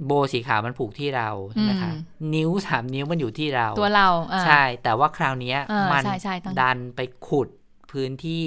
[0.06, 1.92] โบสีขาวมันผูกที่เราใช่ไหมคะ
[2.34, 7.48] นิ้วสามนิ้วมันอยู่ที่เรา ตัวเราอ่าใช่ แต่ว่าคราวเนี้ยเออมันใช่ใช่ต้องดันไปขุด
[7.92, 8.44] พื้นที่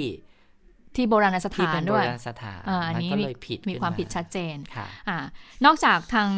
[0.98, 5.18] ที่โบราณสที่ถาเป็นนโบด้วยราณสถานอ่าอันมันนี้ก็มีเลยผิดมีขึ้นความผิดชัดเจนค่ะอ่า
[5.64, 6.30] นอกจากทาง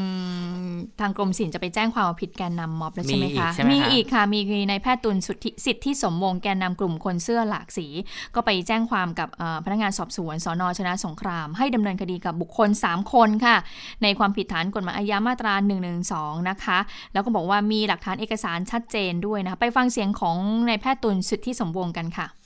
[1.00, 7.86] ทางกรมศิลป์จะไปแจ้งความเอาผิดแกนนำม็อบแล้วใช่ไหมมีอีกคะใช่ไหมคะอีกค่ะ มีในายแพทย์ตุลสุทธิสิทธิสมวงศ์แกนนำกลุ่มคนเสื้อหลากสี
[8.34, 13.56] ก็ไปแจ้งความกับเอ่อพนักงานสอบสวนสนชนะสงคราม ให้ดำเนินคดีกับบุคคล 3 คนค่ะ
[14.02, 15.54] ในความผิดฐานกฎหมายอาญามาตรา
[16.02, 16.78] 112นะคะ
[17.12, 20.36] แล้วก็บอกว่ามีหลักฐานเอกสารชัดเจนด้วยนะคะไปฟังเสียงของ
[20.68, 22.39] นายแพทย์ตุลสุทธิสมวงศ์กันค่ะอ่า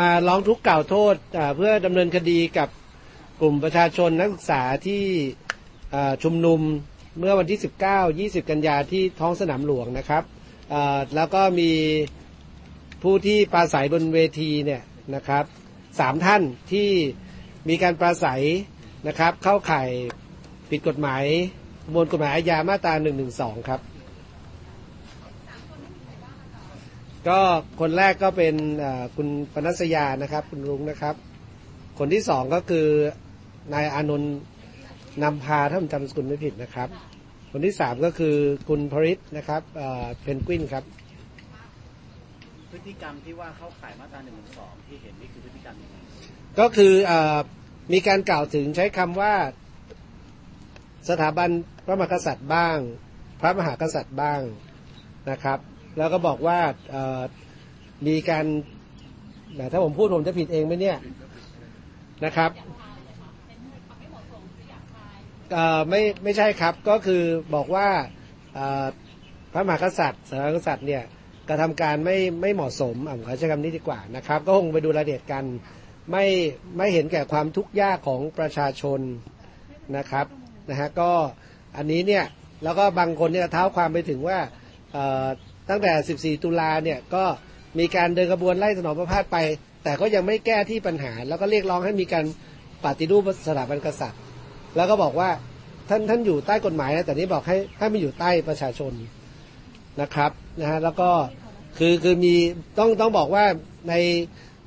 [0.00, 1.14] มาร้องทุกข์กล่าวโทษ
[1.56, 2.68] เพื่อดำเนินคดีกับ
[3.40, 5.02] กลุ่มประชาชนนักศึกษาที่
[6.22, 6.60] ชุมนุม
[7.18, 10.22] เมื่อวันที่ 19 20 กันยาที่ท้องสนามหลวงนะครับ
[11.14, 11.72] แล้วก็มี
[13.02, 14.82] ผู้ที่ปราศัยบนเวทีเนี่ย
[15.14, 15.44] นะครับ
[16.00, 16.42] สามท่าน
[16.72, 16.88] ที่
[17.68, 18.42] มีการปราศัย
[19.08, 19.88] นะครับเข้าข่าย
[20.70, 21.24] ผิดกฎหมาย
[21.92, 22.94] มวลกฎหมายอาญามาตรา
[23.30, 23.80] 112 ครับ
[27.28, 27.40] ก็
[27.80, 31.14] คนแรกก็เป็นเอ่อคุณปนัสยานะครับ คุณรุ้งนะครับ
[31.98, 32.86] คนที่สองก็คือ
[33.74, 34.38] นายอานนท์
[35.22, 36.88] นำพาถ้าผมจำสกุลไม่ผิดนะครับ
[37.50, 38.36] คนที่สามก็คือ
[38.68, 40.84] คุณพริตนะครับเอ่อเพนกวินครับ
[42.70, 45.96] พฤติกรรมที่ว่าเข้าข่ายมาตราหนึ่งสองที่เห็นนี่คือพฤติกรรมยังไง
[46.58, 47.38] ก็คือเออ
[47.92, 49.34] มีการกล่าวถึงใช้คำว่า
[51.08, 51.48] สถาบัน
[51.86, 52.78] พระมหากษัตริย์บ้าง
[53.40, 54.40] พระมหากษัตริย์บ้าง
[55.30, 55.58] นะครับ
[55.98, 56.58] แล้วก็บอกว่า
[58.06, 58.46] มีการ
[59.72, 60.98] ถ้าผมพูดผมจะผิดเองไหมเนี่ย
[62.24, 62.50] นะครับ
[65.88, 67.22] ไม่ไม่ใช่ครับก็คือ
[67.54, 67.88] บอกว่า
[69.52, 71.02] พระมหากษัตริย์สถาบันกษัตริย์เนี่ย
[71.48, 75.44] กระทำการไม่ไม่เหมาะสมอะผมขอใช้คำนี้ดีกว่านะครับ ก็คงไปดูรายละเอียดกัน
[76.10, 76.24] ไม่
[76.76, 79.00] ไม่เห็นแก่ความทุกข์ยากของประชาชน
[79.96, 80.26] นะครับ
[80.70, 81.10] นะฮะก็
[81.76, 82.24] อันนี้เนี่ย
[82.64, 84.38] แล้วก็บางคนเนี่ยเท้าความไปถึงว่า
[85.68, 85.92] ตั้งแต่
[86.38, 87.24] 14 ตุลาเนี่ยก็
[87.78, 89.38] มีการเดินกระบวนไล่ถนอมพระพาสไป
[89.84, 92.24] แต่ก็ยังไม่แก้ที่ปัญหา แล้วก็เรียกร้องให้มีการ
[92.84, 94.20] ปฏิรูปสถาบันกษัตริย์
[94.76, 95.30] แล้วก็บอกว่า
[95.88, 98.92] ท่านท่านอยู่ใต้กฎหมายนะแต่นี้บอกให้ให้มาอยู่ใต้ประชาชน
[100.00, 101.10] นะครับนะฮะแล้วก็
[101.78, 102.34] คือคือมี
[102.78, 103.44] ต้องต้องบอกว่า
[103.88, 103.94] ใน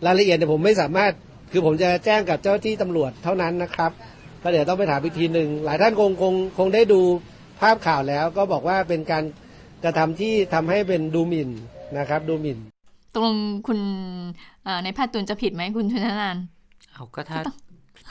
[0.06, 1.12] รายละเอียดเนี่ยผมไม่สามารถ
[1.52, 3.92] คือผมจะแจ้งกับเจ้าที่ตำรวจเท่านั้นนะครับ
[4.42, 7.02] ก็เดี๋ยวต้องไปถามอีกทีหนึ่งหลายท่านคงคงคงได้ดู
[7.62, 9.24] ภาพข่าวแล้วก็บอกว่าเป็นการ
[9.84, 11.50] กระทำที่ทำให้เป็นดูหมิ่น
[11.98, 12.60] นะครับ ดูหมิ่น
[13.14, 13.36] ตกลง
[13.68, 13.80] คุณ
[14.64, 16.44] เอ่อในายแพทย์ตุลจะผิดไหมคุณชนนันท์
[16.92, 17.40] เอาก็ถ้า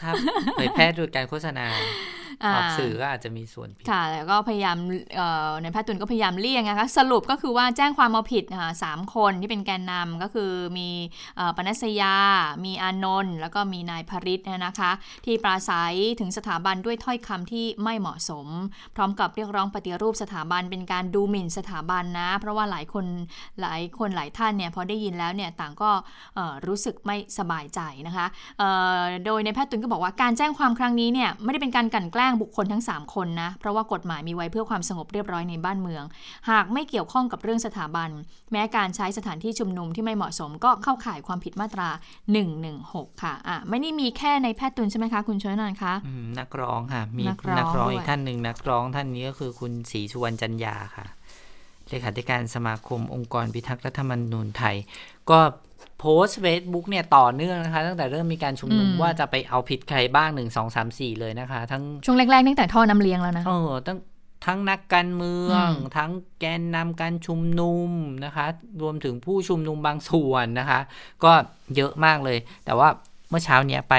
[0.01, 0.11] ถ้า
[0.55, 1.67] เผยแพร่โดยการโฆษณา
[2.45, 4.76] อ่าออกสื่อก็อาจจะมีส่วนผิดค่ะแล้วก็พยายาม
[5.16, 10.89] เอ่อในายแพทย์ตุลก็พยายามเลี่ยงนะคะสรุปก็คือว่าแจ้งความเอาผิดนะคะสามคนที่เป็นแกนนำก็คือมี
[11.37, 12.14] เอ่อปนัสยา
[12.64, 14.91] มีอานนท์แล้วก็มีนายพริตนะคะ
[15.24, 18.47] ที่ปราศัยถึงสถาบันด้วยถ้อยคำที่ไม่เหมาะสม
[18.95, 23.07] พร้อมกับเรียกร้องปฏิรูปสถาบันเป็นการดูหมิ่นสถาบันนะ เพราะว่าหลายคน
[23.61, 25.91] หลายคนหลายท่านเนี่ยพอได้ยินแล้วเนี่ยต่างก็
[26.35, 28.26] เอ่อรู้สึกไม่สบายใจนะคะ
[28.59, 36.05] เอ่อโดยในายแพทย์ตุลก็บอกว่าการแจ้งความครั้งนี้เนี่ยไม่ได้เป็นการกลั่นแกล้งบุคคลทั้ง 3 คนนะ เพราะว่ากฎหมายมีไว้เพื่อความสงบเรียบร้อยในบ้านเมือง
[36.51, 38.11] หากไม่เกี่ยวข้องกับเรื่องสถาบัน
[38.53, 41.89] แม้การใช้สถานที่ชุมนุมที่ไม่เหมาะสมก็เข้าข่ายความผิดมาตรา
[42.57, 51.07] 116 ค่ะอะไม่ได้มีแค่ในแพทย์ตุลใช่ไหมคะคุณชนนันท์คะอืมนักร้องค่ะ มีนักร้องนักร้องด้วยอีกท่านหนึ่งนักร้องท่านนี้ก็คือคุณศรีสุวรรณจันยาค่ะ
[51.89, 54.77] เลขาธิการสมาคมองค์กรพิทักษ์รัฐธรรมนูญไทย
[55.31, 55.39] ก็
[55.74, 63.99] โพสต์เฟซบุ๊กเนี่ยต่อเนื่องนะคะ ตั้งแต่เริ่มมีการชุมนุมว่าจะไปเอาผิดใครบ้างหนึ่งสองสามสี่เลยนะคะ ทั้งช่วงแรกๆตั้งแต่ท่อน้ำเลี้ยงแล้วนะเออทั้ง
[64.47, 67.91] ทั้งนักการเมืองอืมทั้งแกนนำการชุมนุม
[68.25, 68.47] นะคะ
[68.83, 70.81] รวมถึงผู้ชุมนุมบางส่วนนะคะ
[71.25, 71.33] ก็
[71.77, 72.89] เยอะมากเลย แต่ว่า
[73.31, 73.95] เมื่อเช้าเนี้ยไป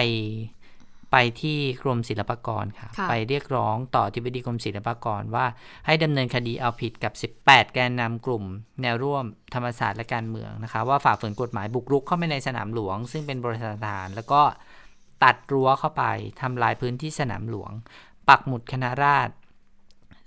[1.17, 5.45] ไปที่กรมศิลปากรค่ะค่ะ ไปเรียกร้องต่อที่บดีกรมศิลปากรว่า
[5.85, 7.13] ให้ดำเนินคดีเอาผิดกับ
[7.43, 8.43] 18 แกนนำกลุ่ม
[8.81, 14.41] แนวร่วมธรรมศาสตร์และการเมืองนะคะ ว่าฝ่าฝืนกฎหมายบุกรุกเข้าไปในสนามหลวง ซึ่งเป็นบริษัทฐาน แล้วก็
[15.23, 16.03] ตัดรั้วเข้าไป
[16.41, 17.71] ทำลายพื้นที่สนามหลวง
[18.29, 19.33] ปักหมุดคณะราษฎร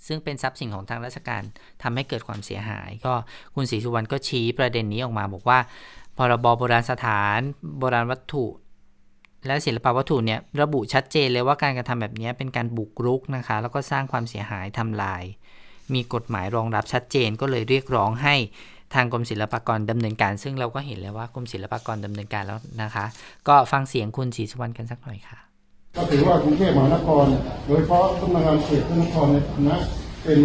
[0.07, 1.43] ซึ่งเป็นทรัพย์สินของทางราชการ
[1.83, 3.15] ทำให้เกิดความเสียหาย ก็
[3.55, 5.59] คุณศรีสุวรรณก็ชี้ประเด็นนี้ออกมาบอกว่า
[6.17, 7.41] พรบโบราณสถาน
[7.79, 8.47] โบราณวัตถุ
[9.47, 15.23] และศิลปวัตถุเนี่ยระบุชัดเจนเลยว่าการกระทำแบบนี้เป็นการบุกรุกนะคะ แล้วก็สร้างความเสียหายทำลาย
[15.95, 18.35] มีกฎหมายรองรับชัดเจนก็เลยเรียกร้องให้
[18.95, 23.05] ทางกรมศิลปากรดำเนินการ ซึ่งเราก็เห็นแล้วว่ากรมศิลปากรดำเนินการแล้วนะคะ
[23.49, 25.39] ก็ฟังเสียงคุณศรีสุวรรณกันสักหน่อยค่ะ
[25.97, 27.27] ก็ถือว่ากรุงเทพมหานคร
[27.67, 29.77] โดยเฉพาะสำนักงานเขตพระนครในฐานะ
[30.25, 30.41] เป็น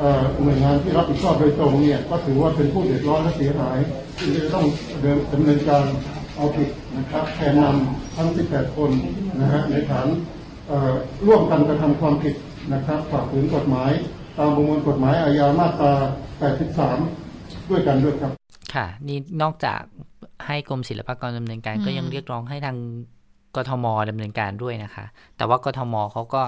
[0.00, 3.78] อ่อหน่วยงานที่รับผิดชอบโดยตรงเนี่ยก็ถือว่าเป็นผู้เดือดร้อนและเสียหาย
[4.18, 4.64] ที่จะต้อง
[5.32, 5.84] ดำเนินการ
[6.38, 8.90] เอาผิดนะครับแทนนำทั้ง 18 คน
[9.40, 10.06] นะฮะในฐาน
[10.68, 10.92] เอ่อ
[11.26, 12.34] ร่วมกันกระทำความผิด
[12.72, 13.90] นะครับฝ่าฝืนกฎหมาย
[14.38, 15.92] ตามประมวลกฎหมายอาญามาตรา
[17.00, 18.32] 83 ด้วยกันด้วยครับ
[18.74, 19.80] ค่ะ นี่นอกจาก
[20.46, 22.76] ให้กรมศิลปากรดำเนินการอืมก็ยังเรียกร้องให้ทาง
[23.56, 25.04] กทมดำเนินการด้วยนะคะ
[25.36, 26.42] แต่ว่ากทมเขาก็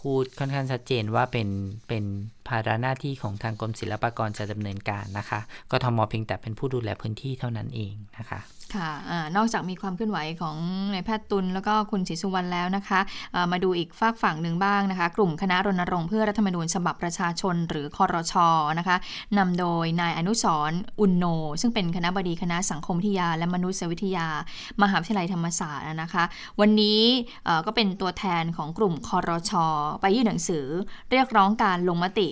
[0.00, 1.48] พูดค่อนข้างชัดเจนว่าเป็น
[1.88, 2.04] เป็น
[2.48, 5.40] ภาระหน้าที่ของทางกรมศิลปากรจะดำเนินการนะคะ
[5.70, 8.40] กทมเพียงแต่เป็นผู้ดูแลพื้นที่เท่านั้นเองนะคะ
[8.74, 10.56] ค่ะอนอกจากมีความเคลื่อนไหวของ
[10.92, 13.00] นายแพทย์ตุลแล้วก็คุณศรีสุวรรณแล้วนะคะ
[13.34, 18.96] อ่ามาดูอีกฝากฝั่งหนึ่งบ้างนะคะ กลุ่มคณะรณรงค์เพื่อรัฐธรรมนูญฉบับประชาชน หรือคอรชอนะคะ
[19.38, 21.24] นำโดยนายอนุสรณ์อุนโน
[21.60, 24.26] ซึ่งเป็นคณะบดีคณะสังคมวิทยา และมนุษยวิทยา
[24.82, 26.24] มหาวิทยาลัยธรรมศาสตร์นะคะ
[26.60, 27.00] วันนี้
[27.66, 29.66] ก็เป็นตัวแทนของกลุ่มคอรชอ
[30.00, 30.66] ไปยื่นหนังสือ
[31.10, 32.28] เรียกร้องการลงมติ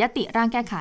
[0.00, 0.76] ยติร่างแก้ไข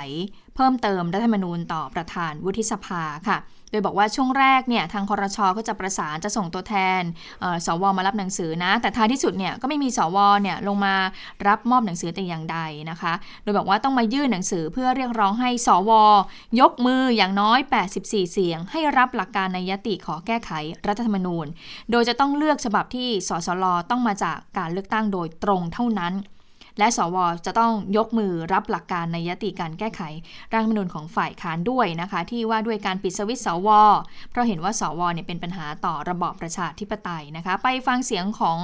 [0.56, 3.40] เพิ่มเติมรัฐธรรมนูญต่อประธานวุฒิสภาค่ะ
[3.72, 7.02] โดยบอกว่าช่วงแรกเนี่ยทางคอรชอก็จะประสานจะส่งตัวแทน
[7.66, 10.96] สวมารับหนังสือนะ แต่ท้ายที่สุดเนี่ยก็ไม่มีสวเนี่ยลงมา
[11.48, 12.60] รับมอบหนังสือแต่อย่างใด
[12.90, 13.14] นะคะ
[13.44, 15.92] โดยบอกว่าต้องมายื่นหนังสือเพื่อเรียกร้องให้สว
[16.60, 17.60] ยกมืออย่างน้อย
[17.96, 20.52] 84 เสียง ให้รับหลักการในยติขอแก้ไข
[20.88, 21.46] รัฐธรรมนูญ
[21.92, 26.16] โดยจะต้องเลือกฉบับที่สสลต้องมาจากการเลือกตั้งโดยตรงเท่านั้น
[26.80, 30.02] และสวจะต้องยกมือรับหลักการในยติการแก้ไข
[30.54, 33.70] ร่างรัฐธรรมนูญของฝ่ายค้านด้วยนะคะ ที่ว่าด้วยการปิดสวิตสว
[34.30, 38.60] เพราะเห็นว่าสวเนี่ยเป็นปัญหาต่อระบอบประชาธิปไตยนะคะ ไปฟังเสียงของ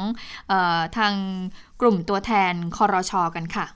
[0.52, 1.14] ออทาง
[1.82, 3.68] กลุ่มตัวแทนคอรชกันค่ะ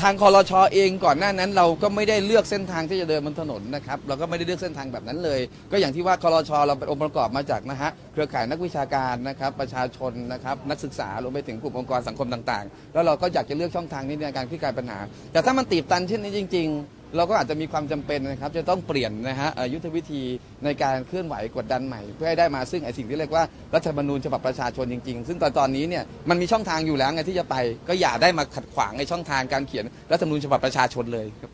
[0.00, 5.40] ทางคอรชอเองก่อนหน้านั้นเราก็ไม่ได้เลือกเส้นทางที่จะเดินบนถนนนะครับเราก็ไม่ได้เลือกเส้นทางแบบนั้นเลย
[5.72, 14.98] ก็อย่างที่ว่าคอรชอเราเป็นองค์ประกอบมาจากนะฮะเครือข่ายนักวิชาการนะครับประชาชนนะครับนักศึกษารวมไปถึงกลุ่มองค์กรสังคมต่างๆ แล้วเราก็อยากจะเลือกช่องทางนี้ในการคลี่คลายปัญหา
[15.32, 20.22] แต่ถ้ามันตีบตันเช่นนี้จริง ๆ เราก็อาจจะมีความจำเป็นนะครับจะต้องเปลี่ยนนะฮะเอ่อยุทธวิธี
[20.64, 23.44] ในการเคลื่อนไหวกดดันใหม่ เพื่อให้ได้มาซึ่งไอ้สิ่งที่เรียกว่า
[23.74, 27.56] รัฐธรรมนูญฉบับประชาชนจริงๆ ซึ่งตอนตอนนี้เนี่ยมันมีช่องทางอยู่แล้วไงที่จะไป
[27.88, 31.50] ก็อย่าได้มาขัดขวางในช่องทางการเขียนรัฐธรรมนูญฉบับประชาชนเลยครับ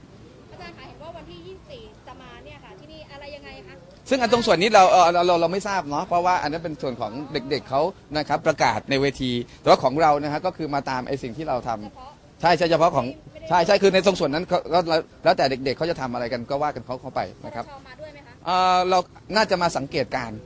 [0.53, 1.39] อาจารย์คะเห็นว่าวันที่
[1.81, 3.75] 24 จะมาเนี่ยค่ะ ที่นี่อะไรยังไงคะ
[4.11, 7.83] ซึ่งอันตรงส่วนนี้เราเอ่อเราเราเราไม่ทราบเนาะเพราะว่าอันนั้นเป็นส่วนของเด็กๆเขา
[8.17, 13.07] นะครับประกาศในเวที แต่ว่าของเรานะฮะก็คือมาตามไอ้สิ่งที่เราทำเฉพาะ ใช่ใช่เฉพาะของ
[13.49, 18.99] ใช่ใช่คือในตรงส่วนนั้นก็ก็แล้วแล้วแต่เด็ก ๆเขาจะทำอะไรกันก็ว่ากันเขาเข้าไปนะครับชมาด้วยไหมคะ เอ่อเรา
[19.37, 20.39] น่าจะมาสังเกตการณ์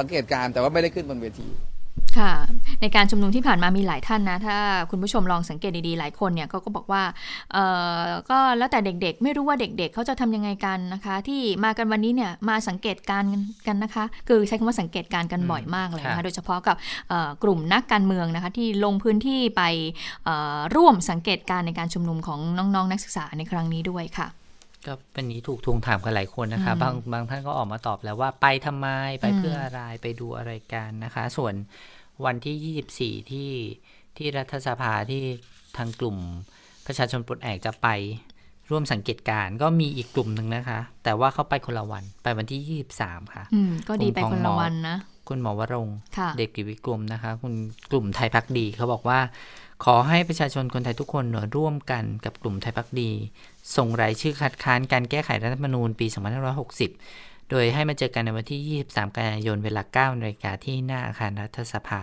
[0.00, 1.48] สังเกตการณ์แต่ว่าไม่ได้ขึ้นบนเวที
[2.18, 2.32] ค่ะ
[2.82, 4.58] ในการชุมนุมที่ผ่านมามีหลายท่านนะ ถ้า
[4.90, 7.02] คุณผู้ชมลองสังเกตดีๆ หลายคนเนี่ยก็ก็บอกว่า
[7.52, 7.58] เอ
[8.00, 13.30] อก็แล้วแต่เด็กๆ ไม่รู้ว่าเด็กๆเขาจะทำยังไงกันนะคะ ที่มากันวันนี้เนี่ยมาสังเกตการณ์
[13.66, 16.76] กันนะคะ คือใช้คำว่าสังเกตการณ์กันบ่อยมากเลยนะครัคะบโดยเฉพาะกับ
[17.08, 19.62] เอ่อกลุ่มนักการเมืองนะคะที่ลงพื้นที่ไป
[20.24, 24.28] เอ่อร่วมสังเกตการณ์ในการชุมนุมของน้องๆ นักศึกษาในครั้งนี้ด้วยค่ะ
[24.86, 28.88] ก็เป็นนี้ถูกทวงถามกันหลายคนนะคะอืมบางบางท่านก็ออกมาตอบแล้วว่าไปทำไม
[29.20, 31.54] ไปอืมเพื่ออะไรไปดูอะไรกันนะคะ ส่วน
[32.24, 33.50] วันที่ 24 ที่
[34.16, 35.22] ที่รัฐสภาที่
[35.76, 36.16] ทางกลุ่ม
[36.86, 37.88] ประชาชนปลดแอกจะไป
[38.70, 44.96] ร่วมสังเกตการณ์ก็มีอีกกลุ่มหนึ่งนะคะ แต่ว่าเขาไปคนละวันไปวันที่ 23 ค่ะอืมก็ดีไปคนละวันนะ
[45.28, 47.54] คุณหมอวรงค์ค่ะเด็กกิจวิกรมนะคะ คุณ
[47.90, 49.18] กลุ่มไทยพักดีเขาบอกว่า
[49.84, 53.10] ขอให้ประชาชนคนไทยทุกคนหน่วยร่วมกันกับกลุ่มไทยพักดี
[53.76, 62.02] ส่งรายชื่อคัดค้านการแก้ไขรัฐธรรมนูญปี 2560 โดยให้มาเจอกันในวันที่ 23 กันยายนเวลา9นาฬิกาที่หน้าอาคารรัฐสภา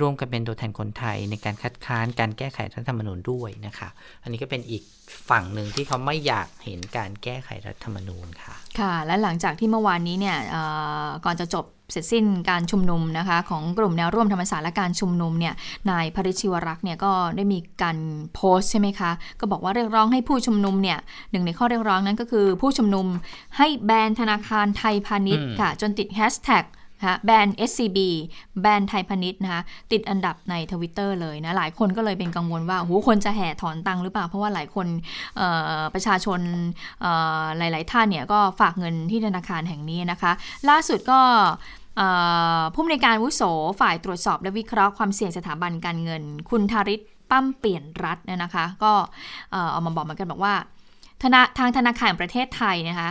[0.00, 3.88] ร่วมกันเป็นตัวแทนคนไทยในการคัดค้านการแก้ไขรัฐธรรมนูญด้วยนะคะ
[4.22, 4.82] อันนี้ก็เป็นอีก
[5.28, 10.62] ฝั่งหนึ่งที่เขาไม่อยากเห็นการแก้ไขรัฐธรรมนูญค่ะ ค่ะ และหลังจากที่เมื่อวานนี้เนี่ยเอ่
[11.06, 15.54] อก่อนจะจบเสร็จสิ้นการชุมนุมนะคะของกลุ่มแนวร่วมธรรมศาสตร์และการชุมนุมเนี่ย
[15.90, 17.96] นายพริชชิวรักษ์เนี่ยก็ได้มีการ
[18.34, 19.10] โพสต์ใช่ไหมคะ
[19.40, 20.98] ก็บอกว่าเรียกร้องให้ผู้ชุมนุมเนี่ย
[21.30, 23.06] หนึ่งในข้อเรียกร้องนั้นก็คือ ผู้ชุมนุม
[23.56, 26.64] ให้แบนธนาคารไทยพาณิชย์อืมค่ะ จนติดแฮชแท็ก
[27.00, 27.98] นะแบน SCB
[28.60, 34.86] แบนไทยพาณิชย์นะคะติดอันดับในทวิตเตอร์เลยนะ หลายคนก็เลยเป็นกังวลว่าโหคนจะแห่ถอนตังค์หรือเปล่า เพราะว่าหลายคน
[35.94, 36.40] ประชาชน
[37.58, 40.32] หลาย ๆ ท่านเนี่ยก็ฝากเงินที่ธนาคารแห่งนี้นะคะ
[40.68, 41.20] ล่าสุดก็
[42.74, 43.42] ผู้อำนวยการวุโส
[43.80, 48.92] ฝ่ายตรวจสอบและวิเคราะห์ความเสี่ยงสถาบันการเงิน คุณธาริศปั้มเปลี่ยนรัฐเนี่ยนะคะ ก็
[49.50, 50.54] เอ่อออกมาบอกเหมือนกันบอกว่า
[51.22, 53.10] ธนาทางธนาคารแห่งประเทศไทยนะคะ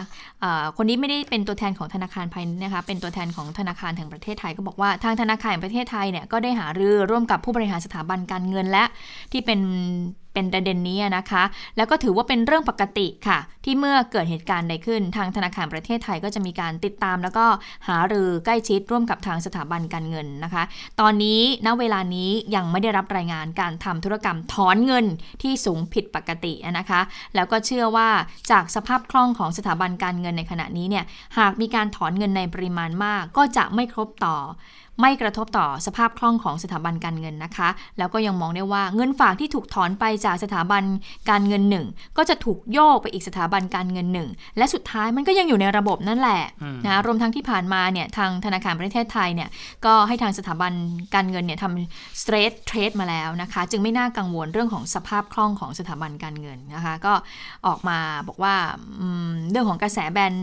[0.77, 8.83] คนนี้ไม่ได้เป็นตัวแทนของธนาคารพาณิชย์นะคะ เป็นตัวแทนของธนาคารแห่งประเทศไทยก็บอกว่าทางธนาคารแห่งประเทศไทยเนี่ยก็ได้หารือร่วมกับผู้บริหารสถาบันการเงินและ
[9.31, 9.59] ที่เป็น
[10.33, 11.43] เป็นประเด็นนี้นะคะ
[11.77, 17.45] แล้วก็ถือว่าเป็นเรื่องปกติค่ะ ที่เมื่อเกิดเหตุการณ์ใดขึ้น ทางธนาคารประเทศไทยก็จะมีการติดตาม แล้วก็
[17.87, 20.63] หารือใกล้ชิดร่วมกับทางสถาบันการเงินนะคะ
[20.99, 25.05] ตอนนี้ณเวลานี้ยังไม่ได้รับรายงานการทำธุรกรรมถอนเงิน
[25.41, 27.01] ที่สูงผิดปกตินะคะ
[27.35, 28.09] แล้วก็เชื่อว่า
[28.51, 31.05] จากสภาพคล่องของสถาบันการเงินในขณะนี้เนี่ย
[31.37, 34.37] หากมีการถอนเงินในปริมาณมาก ก็จะไม่ครบต่อ
[35.01, 40.83] ไม่กระทบต่อสภาพคล่องของสถาบันการเงินนะคะ แล้วก็ยังมองได้ว่าเงินฝากที่ถูกถอนไปจากสถาบัน
[41.29, 41.85] การเงินหนึ่ง
[42.17, 49.49] ก็จะถูกโยกไปอีกสถาบันการเงินหนึ่งและสุดท้ายมันก็ยังอยู่ในระบบนั่นแหละอืมนะรวมทั้งที่ผ่านมาเนี่ยทางธนาคารประเทศไทยเนี่ย
[49.85, 50.73] ก็ให้ทางสถาบัน
[51.15, 57.13] การเงินเนี่ยทำ straight trade มาแล้วนะคะ จึงไม่น่ากังวลเรื่องของสภาพคล่องของสถาบันการเงินนะคะ ก็
[57.67, 57.97] ออกมา
[58.27, 58.55] บอกว่า
[58.99, 60.33] อืมเรื่องของกระแสแบน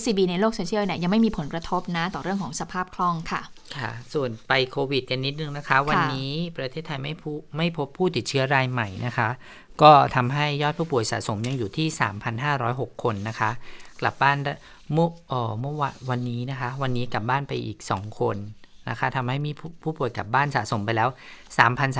[0.00, 3.42] SCB ในโลกโซเชียลเนี่ยยังไม่มีผลกระทบนะต่อเรื่องของสภาพคล่องค่ะ
[3.78, 9.28] ค่ะ ส่วนไปโควิดกันนิดนึงนะคะ วันนี้ประเทศไทยไม่ผู้ไม่พบผู้ติดเชื้อรายใหม่นะคะ
[9.82, 11.86] ก็ทำให้ยอดผู้ป่วยสะสมยังอยู่ที่
[12.46, 13.50] 3,506 คนนะคะ
[14.00, 14.52] กลับบ้านได้
[14.92, 18.36] เมื่อเอ่อเมื่อวันวันนี้นะคะ วันนี้กลับบ้านไปอีก 2 คน
[18.88, 21.08] นะคะทำให้มีผู้ผู้ป่วยกลับบ้านสะสมไปแล้ว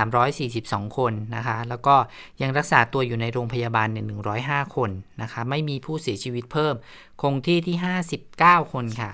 [0.02, 1.94] 3,342 คนนะคะ แล้วก็
[2.42, 4.06] ยังรักษาตัวอยู่ในโรงพยาบาลเนี่ย
[4.66, 4.90] 105 คน
[5.22, 6.74] นะคะ ไม่มีผู้เสียชีวิตเพิ่ม
[7.22, 7.76] คงที่ที่
[8.24, 9.10] 59 คนค่ะ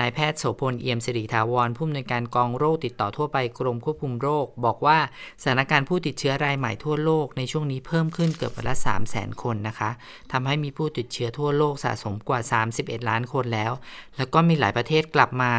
[0.00, 4.98] นายแพทย์โสพลเอี่ยมสิริถาวรผู้อำนวยการกองโรคติดต่อทั่วไปกรมควบคุมโรค บอกว่า
[5.42, 9.90] สถานการณ์ผู้ติดเชื้อรายใหม่ทั่วโลกในช่วงนี้เพิ่มขึ้นเกือบวันละ 3 0 0 0 0 0 คนนะคะ
[10.32, 12.40] ทำให้มีผู้ติดเชื้อทั่วโลกสะสมกว่า
[12.74, 13.72] 31 ล้านคนแล้ว
[14.16, 15.52] แล้วก็มีหลายประเทศกลับมา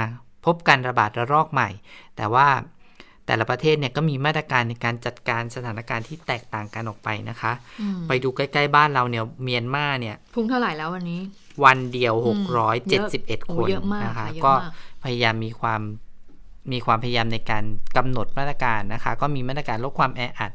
[0.45, 1.69] พบการระบาดระลอกใหม่
[2.17, 2.47] แต่ว่า
[3.29, 11.21] แต่ละประเทศเนี่ยก็มีมาตรการในการจัดการสถานการณ์ที่แตกต่างกันออกไปนะคะอืมไปดูใกล้ ๆ บ้านเราเนี่ยเมียนมาเนี่ยพุ่งเท่าไหร่แล้ววันนี้
[11.63, 12.43] วันเดียวอืม
[12.89, 13.07] เยอะ
[13.43, 14.71] 671โอ้คนเยอะมากนะคะค่ะเยอะก็มาก
[15.03, 15.81] พยายามมีความ
[16.71, 17.63] มีความพยายามในการ
[17.97, 20.51] กำหนดมาตรการนะคะ ก็มีมาตรการลดความแออัด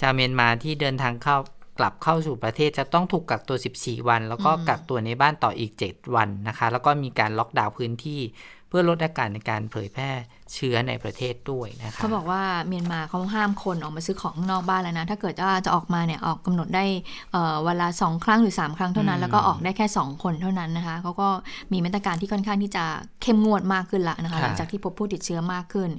[0.00, 1.36] ชาวเมียนมาที่เดินทางเข้า
[1.78, 8.20] กลับเข้าสู่ประเทศจะต้องถูกกักตัว 14 วัน แล้วก็อืมกักตัวในบ้านต่ออีก 7 วันนะคะ แล้วก็มีการล็อกดาวน์พื้นที่
[8.68, 10.10] เพื่อลดอาการในการเผยแพร่
[10.54, 16.84] เชื้อในประเทศด้วยนะคะเขาบอกว่าเมียนมาเขาห้ามคนออกมาซื้อของข้างนอกบ้านแล้วนะ ถ้าเกิดว่าจะออกมาเนี่ยออกกำหนดได้
[17.32, 21.28] เอ่อวันละสองครั้งหรือ 3 ครั้งเท่านั้นอืมแล้วก็ออกได้แค่ 2 คนเท่านั้นนะคะเขาก็
[21.72, 22.84] มีมาตรการที่ค่อนข้างที่จะ
[23.22, 25.90] เข้มงวดมากขึ้นละนะคะค่ะหลังจากที่พบผู้ติดเชื้อมากขึ้น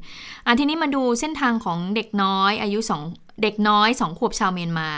[0.45, 3.01] อันทีนี้มาดูเส้นทางของเด็กน้อยอายุสอง
[3.43, 4.89] เด็กน้อยสองขวบชาวเมียนมา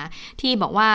[0.41, 0.89] ที่บอกว่า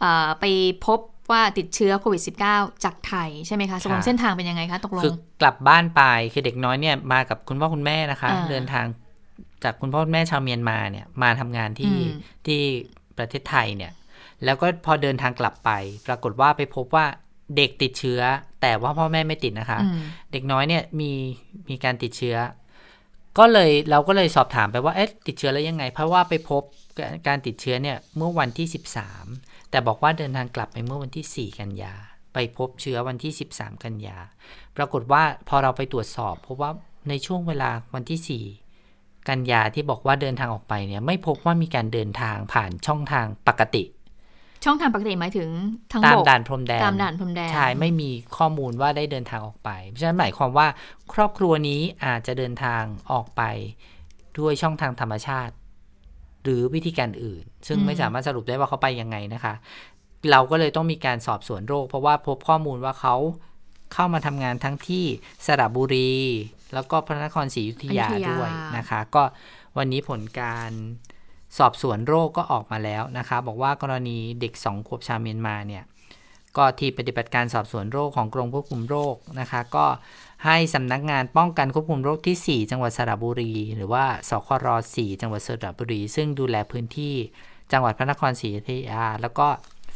[0.00, 0.44] เอ่อไป
[0.86, 1.00] พบ
[1.30, 2.22] ว่าติดเชื้อโควิด
[2.52, 6.02] -19 จากไทยใช่ไหมคะตกลงค่ะเส้นทางเป็นยังไงคะตกลงคือกลับบ้านไป
[6.32, 8.86] คือเด็กน้อยเนี่ยมากับคุณพ่อคุณแม่นะคะอ่าเดินทาง
[9.64, 12.08] จากคุณพ่อคุณแม่ชาวเมียนมาเนี่ยมาทำงานที่อืม
[12.46, 12.60] ที่
[13.18, 13.92] ประเทศไทยเนี่ย
[14.44, 15.70] แล้วก็พอเดินทางกลับไป
[16.06, 17.06] ปรากฏว่าไปพบว่า
[17.56, 18.20] เด็กติดเชื้อ
[18.62, 19.98] แต่ว่าพ่อแม่ไม่ติดนะคะอืม
[20.32, 21.12] เด็กน้อยเนี่ยมี
[21.68, 22.36] มีการติดเชื้อ
[23.38, 26.62] ก็เลยเราก็เลยสอบถามไปว่าเอ๊ะติดเชื้อแล้วยังไง เพราะว่าไปพบ
[26.98, 28.66] การการติดเชื้อเนี่ยเมื่อวันที่
[29.14, 31.94] 13 แต่บอกว่าเดินทางกลับไปเมื่อวันที่ 4 กันยา
[32.34, 34.18] ไปพบเชื้อวันที่ 13 กันยา
[34.76, 36.70] ปรากฏว่าพอเราไปตรวจสอบพบว่า
[37.08, 38.42] ในช่วงเวลาวันที่
[38.86, 43.84] 4กันยาที่บอกว่าเดินทางออกไปเนี่ยไม่พบว่ามีการเดินทางผ่านช่องทางปกติ
[44.64, 45.48] ช่องทางปกติหมายถึง
[45.92, 50.66] ทางตามบกด่านพรมแดนตามด่านพรมแดนใช่ไม่มีข้อมูลว่าได้เดินทางออกไปเพราะฉะนั้นหมายความว่า
[51.12, 53.42] ครอบครัวนี้อาจจะเดินทางออกไป
[54.38, 55.54] ด้วยช่องทางธรรมชาติ
[56.44, 59.54] หรือวิธีการอื่น ซึ่งอืมไม่สามารถสรุปได้ว่าเขาไปยังไงนะคะ
[60.30, 63.16] เราก็เลยต้องมีการสอบสวนโรค เพราะว่าพบข้อมูลว่าเขา
[63.94, 65.04] เข้ามาทำงานทั้งที่
[65.46, 66.12] สระบุรี
[66.74, 69.22] แล้วก็พระนครศรีอยุธยาอยุธยาด้วยนะคะ ก็
[69.78, 70.70] วันนี้ผลการ
[71.58, 75.84] สอบสวนโรคก็ออกมาแล้วนะคะ บอกว่ากรณีเด็กสองขวบชาวเมียนมาเนี่ย
[76.56, 79.84] ก็ที่ปฏิบัติการสอบสวนโรคของกรมควบคุมโรคนะคะ ก็
[80.44, 87.14] ให้สำนักงานป้องกันควบคุมโรคที่ 4 จังหวัดสระบุรี หรือว่าสคร4จังหวัดสระบุรี ซึ่งดูแลพื้นที่
[87.72, 89.48] จังหวัดพระนครศรีอยุธยา แล้วก็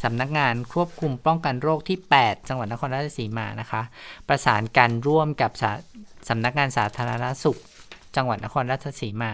[0.03, 3.82] สำนักงานควบคุมป้องกันโรคที่ 8 จังหวัดนครราชสีมานะคะ
[4.28, 5.70] ประสานกันร่วมกับสา
[6.28, 7.59] สำนักงานสาธารณสุข
[8.16, 9.32] จังหวัดนครราชสีมา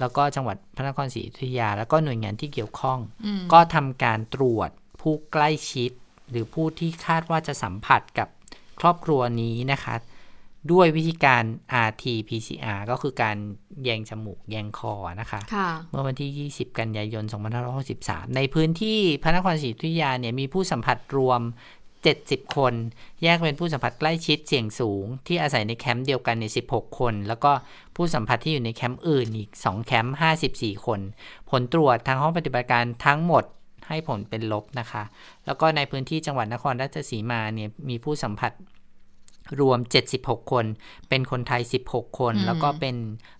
[0.00, 4.70] แล้วก็จังหวัดพระนครศรีอยุธยา แล้วก็หน่วยงานที่เกี่ยวข้องอืมก็ทำการตรวจ
[5.00, 5.90] ผู้ใกล้ชิด
[6.30, 8.28] หรือผู้ที่คาดว่าจะสัมผัสกับ
[8.80, 9.94] ครอบครัวนี้นะคะ
[10.70, 11.44] ด้วยวิธีการ
[11.88, 13.36] RT-PCR ก็คือการ
[13.84, 17.24] แยงจมูกแยงคอนะคะค่ะเมื่อวันที่ 20 กันยายน
[17.80, 21.40] 2563 ในพื้นที่พระนครศรีอยุธยาเนี่ยมีผู้สัมผัสรวม
[21.96, 22.74] 70 คน
[23.22, 27.52] แยกเป็นผู้สัมผัสใกล้ชิดเสี่ยงสูง ที่อาศัยในแคมป์เดียวกันใน 16 คน แล้วก็
[27.96, 30.16] ผู้สัมผัสที่อยู่ในแคมป์อื่นอีก 2 แคมป์
[30.48, 31.00] 54 คน
[31.50, 33.44] ผลตรวจทางห้องปฏิบัติการทั้งหมด
[33.88, 35.02] ให้ผลเป็นลบนะคะ
[35.46, 38.52] แล้วก็ในพื้นที่จังหวัดนครราชสีมาเนี่ยมีผู้สัมผัส
[39.60, 39.78] รวม
[40.14, 40.64] 76 คน
[41.08, 42.96] เป็นคนไทย 16 คนอืมแล้วก็เป็น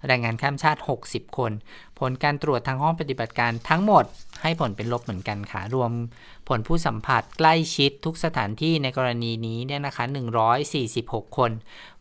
[0.07, 1.53] แรงงานข้ามชาติ 60 คน
[1.99, 4.05] ผลการตรวจทางห้องปฏิบัติการทั้งหมด
[4.43, 5.91] ให้ผลเป็นลบเหมือนกันค่ะ รวม
[6.49, 10.05] ผลผู้สัมผัสใกล้ชิดทุกสถานที่ในกรณีนี้เนี่ยนะคะ
[10.71, 11.51] 146 คน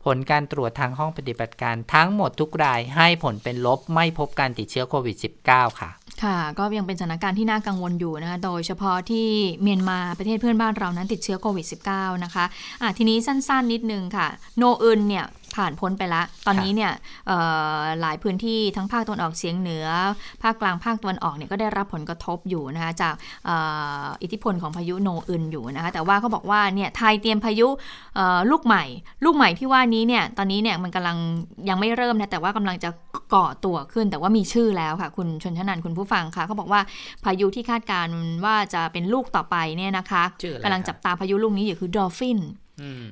[0.03, 5.89] ผลการตรวจทางห้องปฏิบัติการทั้งหมดทุกรายให้ผลเป็นลบไม่พบการติดเชื้อโควิด -19 ค่ะ
[6.23, 9.27] ค่ะ ก็ยังเป็นสถานการณ์ที่น่ากังวลอยู่นะคะ โดยเฉพาะที่
[9.61, 11.65] เมียนมาประเทศเพื่อนบ้านเรานั้นติดเชื้อโควิด
[11.95, 12.45] -19 นะคะ
[12.81, 15.25] อะทีนี้สั้นๆนิดนึงค่ะ โนอึนเนี่ย
[15.55, 16.91] ผ่านพ้นไปละ ตอนนี้เนี่ย
[17.27, 17.37] เอ่
[17.77, 19.87] อหลายพื้นที่ทั้งภาคตะวันออกเฉียงเหนือ
[20.43, 23.55] ภาคกลางภาคตะวันออกเนี่ยก็ได้รับผลกระทบอยู่นะคะจากเอ่
[24.03, 27.67] ออิทธิพลของพายุโนอึนอยู่นะคะแต่ว่าเขาบอกว่าเนี่ยไทยเตรียมพายุ
[28.15, 28.83] เอ่อลูกใหม่
[29.25, 31.17] ลูกใหม่ที่ว่านี้เนี่ยตอนนี้เนี่ยมันกำลัง
[31.69, 32.89] ยังไม่เริ่มนะแต่ว่ากำลังจะ
[33.33, 36.81] ก่อตัวขึ้น แต่ว่ามีชื่อแล้วค่ะ คุณชนชนันท์คุณผู้ฟังค่ะเขาบอกว่า
[37.23, 42.39] พายุที่คาดการณ์ว่าจะเป็นลูกต่อไปเนี่ยนะคะชื่ออะไรกำลังครับจับตาพายุลูกนี้อยู่คือดอฟฟิน
[42.81, 43.05] อืม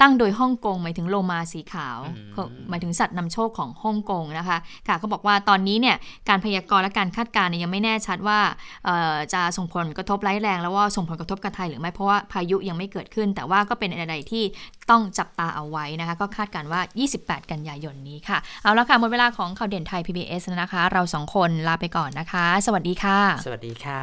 [0.00, 5.96] ตั้งโดยฮ่องกงหมายถึงโลมาสีขาวอืมเขาหมายถึงสัตว์นำโชคของฮ่องกงนะคะค่ะเขาบอกว่าตอนนี้เนี่ย
[6.28, 8.38] การพยากรณ์และการคาดการณ์เนี่ยยังไม่แน่ชัดว่า
[8.84, 14.44] เอ่อจะส่งผลกระทบร้ายแรง แล้วว่าส่งผลกระทบกับไทยหรือไม่เพราะว่าพายุยังไม่เกิดขึ้น แต่ว่าก็เป็นอะไรที่
[14.90, 16.80] ต้องจับตาเอาไว้นะคะ ก็คาดการณ์ว่า
[17.16, 24.02] 28 กันยายนนี้ค่ะ เอาละค่ะ หมดเวลาของข่าวเด่นไทย PBS แล้วนะคะ เราสองคนลาไปก่อนนะคะ สวัสดีค่ะ สวัสดีค่ะ